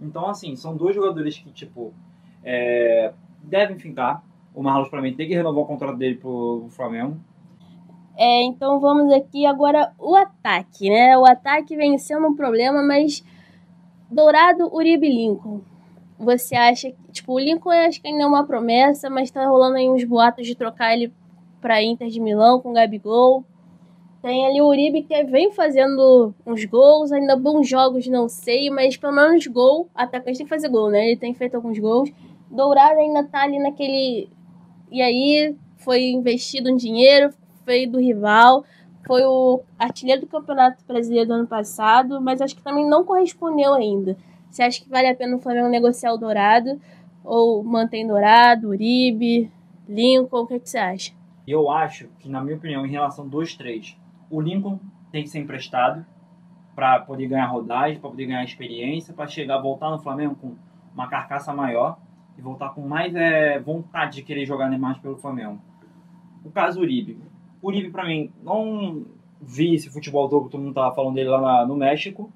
Então, 0.00 0.28
assim, 0.28 0.54
são 0.54 0.76
dois 0.76 0.94
jogadores 0.94 1.36
que, 1.38 1.50
tipo, 1.50 1.92
é, 2.44 3.12
devem 3.42 3.78
ficar. 3.78 4.22
O 4.54 4.62
Marlos, 4.62 4.88
pra 4.88 5.02
mim, 5.02 5.12
tem 5.12 5.26
que 5.26 5.34
renovar 5.34 5.62
o 5.62 5.66
contrato 5.66 5.96
dele 5.96 6.14
pro 6.14 6.68
Flamengo. 6.70 7.18
É, 8.20 8.42
então 8.42 8.80
vamos 8.80 9.12
aqui 9.12 9.46
agora 9.46 9.92
o 9.96 10.16
ataque, 10.16 10.90
né? 10.90 11.16
O 11.16 11.24
ataque 11.24 11.76
vem 11.76 11.96
sendo 11.98 12.26
um 12.26 12.34
problema, 12.34 12.82
mas 12.82 13.22
Dourado, 14.10 14.74
Uribe 14.74 15.08
Lincoln. 15.08 15.60
Você 16.18 16.56
acha 16.56 16.90
que, 16.90 17.12
tipo, 17.12 17.34
o 17.34 17.38
Lincoln 17.38 17.70
acho 17.70 18.02
que 18.02 18.08
ainda 18.08 18.24
é 18.24 18.26
uma 18.26 18.44
promessa, 18.44 19.08
mas 19.08 19.30
tá 19.30 19.46
rolando 19.46 19.76
aí 19.76 19.88
uns 19.88 20.02
boatos 20.02 20.44
de 20.44 20.56
trocar 20.56 20.94
ele 20.94 21.12
para 21.60 21.80
Inter 21.80 22.08
de 22.08 22.18
Milão 22.18 22.60
com 22.60 22.70
o 22.70 22.72
Gabigol. 22.72 23.44
Tem 24.20 24.46
ali 24.46 24.60
o 24.60 24.66
Uribe 24.66 25.02
que 25.02 25.22
vem 25.22 25.52
fazendo 25.52 26.34
uns 26.44 26.64
gols, 26.64 27.12
ainda 27.12 27.36
bons 27.36 27.68
jogos, 27.68 28.08
não 28.08 28.28
sei, 28.28 28.68
mas 28.68 28.96
pelo 28.96 29.12
menos 29.12 29.46
gol, 29.46 29.88
atacante 29.94 30.38
tem 30.38 30.46
que 30.46 30.50
fazer 30.50 30.68
gol, 30.68 30.90
né? 30.90 31.06
Ele 31.06 31.16
tem 31.16 31.34
feito 31.34 31.54
alguns 31.54 31.78
gols. 31.78 32.10
Dourado 32.50 32.98
ainda 32.98 33.22
tá 33.22 33.42
ali 33.42 33.60
naquele. 33.60 34.28
E 34.90 35.00
aí 35.00 35.54
foi 35.76 36.10
investido 36.10 36.72
um 36.72 36.76
dinheiro, 36.76 37.32
veio 37.68 37.90
do 37.92 38.00
rival, 38.00 38.64
foi 39.06 39.22
o 39.24 39.62
artilheiro 39.78 40.22
do 40.22 40.26
Campeonato 40.26 40.84
Brasileiro 40.86 41.28
do 41.28 41.34
ano 41.34 41.46
passado, 41.46 42.20
mas 42.20 42.40
acho 42.40 42.56
que 42.56 42.62
também 42.62 42.88
não 42.88 43.04
correspondeu 43.04 43.74
ainda. 43.74 44.16
Você 44.50 44.62
acha 44.62 44.82
que 44.82 44.88
vale 44.88 45.06
a 45.06 45.14
pena 45.14 45.36
o 45.36 45.40
Flamengo 45.40 45.68
negociar 45.68 46.12
o 46.12 46.18
Dourado? 46.18 46.80
Ou 47.22 47.62
mantém 47.62 48.06
Dourado, 48.06 48.68
Uribe, 48.68 49.52
Lincoln? 49.86 50.40
O 50.40 50.46
que, 50.46 50.54
é 50.54 50.58
que 50.58 50.68
você 50.68 50.78
acha? 50.78 51.12
Eu 51.46 51.70
acho 51.70 52.08
que, 52.18 52.28
na 52.28 52.42
minha 52.42 52.56
opinião, 52.56 52.84
em 52.86 52.90
relação 52.90 53.28
dos 53.28 53.54
três, 53.54 53.96
o 54.30 54.40
Lincoln 54.40 54.78
tem 55.12 55.22
que 55.22 55.28
ser 55.28 55.38
emprestado 55.38 56.04
para 56.74 57.00
poder 57.00 57.26
ganhar 57.26 57.46
rodagem, 57.46 57.98
para 57.98 58.10
poder 58.10 58.26
ganhar 58.26 58.44
experiência, 58.44 59.12
para 59.12 59.26
chegar, 59.26 59.58
voltar 59.58 59.90
no 59.90 59.98
Flamengo 59.98 60.34
com 60.36 60.54
uma 60.94 61.08
carcaça 61.08 61.52
maior 61.52 61.98
e 62.36 62.40
voltar 62.40 62.70
com 62.70 62.82
mais 62.82 63.14
é, 63.14 63.58
vontade 63.58 64.16
de 64.16 64.22
querer 64.22 64.46
jogar 64.46 64.70
mais 64.78 64.96
pelo 64.98 65.16
Flamengo. 65.16 65.60
O 66.44 66.50
caso 66.50 66.80
Uribe, 66.80 67.18
Uribe, 67.62 67.90
para 67.90 68.06
mim, 68.06 68.30
não 68.42 69.04
vi 69.40 69.74
esse 69.74 69.90
futebol 69.90 70.28
todo 70.28 70.46
que 70.46 70.50
todo 70.50 70.60
mundo 70.60 70.74
tava 70.74 70.94
falando 70.94 71.14
dele 71.14 71.28
lá 71.28 71.40
na, 71.40 71.66
no 71.66 71.76
México. 71.76 72.32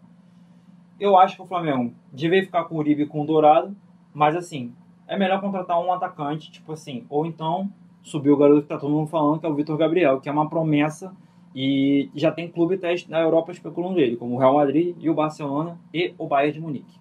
Eu 0.99 1.19
acho 1.19 1.37
que 1.37 1.43
o 1.43 1.47
Flamengo 1.47 1.93
devia 2.13 2.43
ficar 2.43 2.65
com 2.65 2.77
o 2.77 2.79
Uribe 2.79 3.03
e 3.03 3.07
com 3.07 3.23
o 3.23 3.27
Dourado, 3.27 3.77
mas 4.15 4.37
assim, 4.37 4.73
é 5.07 5.17
melhor 5.17 5.41
contratar 5.41 5.81
um 5.81 5.93
atacante, 5.93 6.51
tipo 6.51 6.73
assim, 6.73 7.05
ou 7.09 7.27
então 7.27 7.71
subir 8.03 8.31
o 8.31 8.37
garoto 8.37 8.63
que 8.63 8.69
tá 8.69 8.79
todo 8.79 8.93
mundo 8.93 9.09
falando, 9.09 9.41
que 9.41 9.47
é 9.47 9.49
o 9.49 9.55
Vitor 9.55 9.77
Gabriel, 9.77 10.21
que 10.21 10.29
é 10.29 10.33
uma 10.33 10.49
promessa 10.49 11.15
e 11.55 12.11
já 12.15 12.33
tem 12.33 12.51
clube 12.51 12.79
teste 12.79 13.11
na 13.11 13.21
Europa 13.21 13.53
especulando 13.53 14.01
ele, 14.01 14.17
como 14.17 14.35
o 14.35 14.39
Real 14.39 14.55
Madrid 14.55 14.97
e 14.99 15.11
o 15.11 15.15
Barcelona 15.15 15.79
e 15.93 16.15
o 16.19 16.27
Bayern 16.27 16.53
de 16.53 16.61
Munique. 16.61 17.01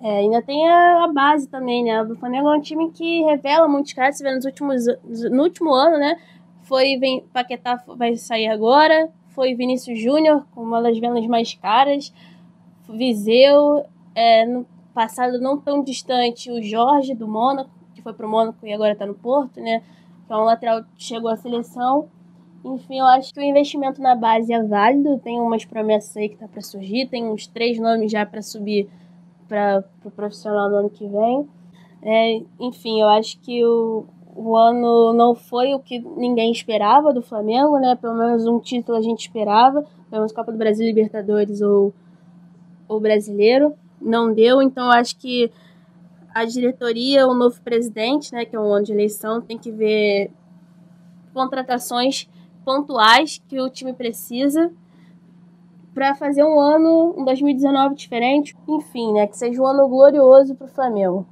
É, 0.00 0.18
ainda 0.18 0.42
tem 0.42 0.68
a, 0.68 1.04
a, 1.04 1.12
base 1.12 1.48
também, 1.48 1.82
né? 1.82 2.02
O 2.02 2.14
Flamengo 2.16 2.48
é 2.48 2.58
um 2.58 2.60
time 2.60 2.90
que 2.90 3.22
revela 3.22 3.66
muitos 3.66 3.94
caras, 3.94 4.18
você 4.18 4.24
vê 4.24 4.34
nos 4.34 4.44
últimos, 4.44 4.84
no 5.30 5.42
último 5.42 5.72
ano, 5.72 5.96
né? 5.96 6.16
Foi 6.66 6.96
vem, 6.98 7.22
Paquetá 7.32 7.82
vai 7.96 8.16
sair 8.16 8.48
agora. 8.48 9.08
Foi 9.28 9.54
Vinícius 9.54 10.00
Júnior, 10.00 10.44
com 10.54 10.62
uma 10.62 10.82
das 10.82 10.98
vendas 10.98 11.26
mais 11.26 11.54
caras. 11.54 12.12
Viseu, 12.88 13.84
é, 14.14 14.44
no 14.44 14.66
passado 14.94 15.40
não 15.40 15.58
tão 15.58 15.82
distante, 15.82 16.50
o 16.50 16.62
Jorge 16.62 17.14
do 17.14 17.28
Mônaco, 17.28 17.70
que 17.94 18.02
foi 18.02 18.12
pro 18.14 18.28
Mônaco 18.28 18.66
e 18.66 18.72
agora 18.72 18.92
está 18.92 19.06
no 19.06 19.14
Porto, 19.14 19.60
né? 19.60 19.82
Que 20.26 20.32
é 20.32 20.36
um 20.36 20.44
lateral 20.44 20.82
que 20.96 21.04
chegou 21.04 21.30
à 21.30 21.36
seleção. 21.36 22.08
Enfim, 22.64 22.98
eu 22.98 23.06
acho 23.06 23.32
que 23.32 23.38
o 23.38 23.42
investimento 23.42 24.00
na 24.02 24.16
base 24.16 24.52
é 24.52 24.60
válido. 24.60 25.20
Tem 25.20 25.40
umas 25.40 25.64
promessas 25.64 26.16
aí 26.16 26.28
que 26.28 26.36
tá 26.36 26.48
para 26.48 26.60
surgir. 26.62 27.06
Tem 27.06 27.24
uns 27.24 27.46
três 27.46 27.78
nomes 27.78 28.10
já 28.10 28.26
para 28.26 28.42
subir 28.42 28.88
para 29.46 29.78
o 29.78 30.00
pro 30.00 30.10
profissional 30.10 30.68
no 30.68 30.76
ano 30.76 30.90
que 30.90 31.06
vem. 31.06 31.48
É, 32.02 32.42
enfim, 32.58 33.00
eu 33.00 33.08
acho 33.08 33.38
que 33.40 33.64
o, 33.64 34.06
o 34.36 34.54
ano 34.54 35.14
não 35.14 35.34
foi 35.34 35.74
o 35.74 35.80
que 35.80 35.98
ninguém 35.98 36.52
esperava 36.52 37.12
do 37.12 37.22
Flamengo, 37.22 37.78
né? 37.78 37.96
Pelo 37.96 38.14
menos 38.14 38.46
um 38.46 38.60
título 38.60 38.98
a 38.98 39.00
gente 39.00 39.20
esperava, 39.20 39.82
pelo 40.10 40.20
menos 40.20 40.32
Copa 40.32 40.52
do 40.52 40.58
Brasil, 40.58 40.84
Libertadores 40.84 41.62
ou 41.62 41.92
o 42.86 43.00
Brasileiro. 43.00 43.74
Não 44.00 44.32
deu, 44.32 44.60
então 44.60 44.90
acho 44.90 45.16
que 45.16 45.50
a 46.34 46.44
diretoria, 46.44 47.26
o 47.26 47.32
novo 47.32 47.58
presidente, 47.62 48.30
né, 48.34 48.44
que 48.44 48.54
é 48.54 48.60
um 48.60 48.70
ano 48.70 48.84
de 48.84 48.92
eleição, 48.92 49.40
tem 49.40 49.56
que 49.56 49.70
ver 49.70 50.30
contratações 51.32 52.28
pontuais 52.62 53.42
que 53.48 53.58
o 53.58 53.70
time 53.70 53.94
precisa 53.94 54.70
para 55.94 56.14
fazer 56.14 56.44
um 56.44 56.60
ano, 56.60 57.14
um 57.16 57.24
2019 57.24 57.94
diferente, 57.94 58.54
enfim, 58.68 59.14
né, 59.14 59.26
que 59.26 59.36
seja 59.36 59.62
um 59.62 59.66
ano 59.66 59.88
glorioso 59.88 60.54
para 60.54 60.66
o 60.66 60.70
Flamengo. 60.70 61.26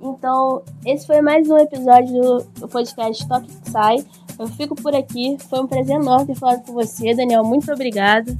Então, 0.00 0.62
esse 0.84 1.06
foi 1.06 1.20
mais 1.20 1.48
um 1.48 1.56
episódio 1.56 2.38
do 2.54 2.68
podcast 2.68 3.26
Toque 3.26 3.50
Sai. 3.70 4.04
Eu 4.38 4.46
fico 4.48 4.74
por 4.74 4.94
aqui. 4.94 5.36
Foi 5.48 5.60
um 5.60 5.66
prazer 5.66 5.96
enorme 5.96 6.26
ter 6.26 6.34
falado 6.34 6.64
com 6.64 6.72
você, 6.72 7.14
Daniel. 7.14 7.42
Muito 7.42 7.72
obrigado. 7.72 8.36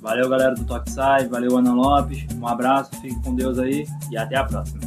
Valeu, 0.00 0.28
galera 0.28 0.54
do 0.54 0.64
Toque 0.64 0.90
Sai. 0.90 1.26
Valeu, 1.28 1.56
Ana 1.56 1.72
Lopes. 1.72 2.26
Um 2.40 2.46
abraço, 2.46 2.90
fique 3.00 3.20
com 3.22 3.34
Deus 3.34 3.58
aí 3.58 3.86
e 4.10 4.16
até 4.16 4.36
a 4.36 4.44
próxima. 4.44 4.80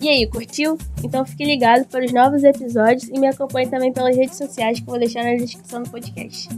E 0.00 0.08
aí, 0.08 0.26
curtiu? 0.28 0.78
Então 1.02 1.24
fique 1.26 1.44
ligado 1.44 1.84
para 1.86 2.04
os 2.04 2.12
novos 2.12 2.44
episódios 2.44 3.04
e 3.08 3.18
me 3.18 3.26
acompanhe 3.26 3.68
também 3.68 3.92
pelas 3.92 4.16
redes 4.16 4.36
sociais 4.36 4.78
que 4.78 4.84
eu 4.84 4.90
vou 4.90 4.98
deixar 4.98 5.24
na 5.24 5.34
descrição 5.34 5.82
do 5.82 5.90
podcast. 5.90 6.48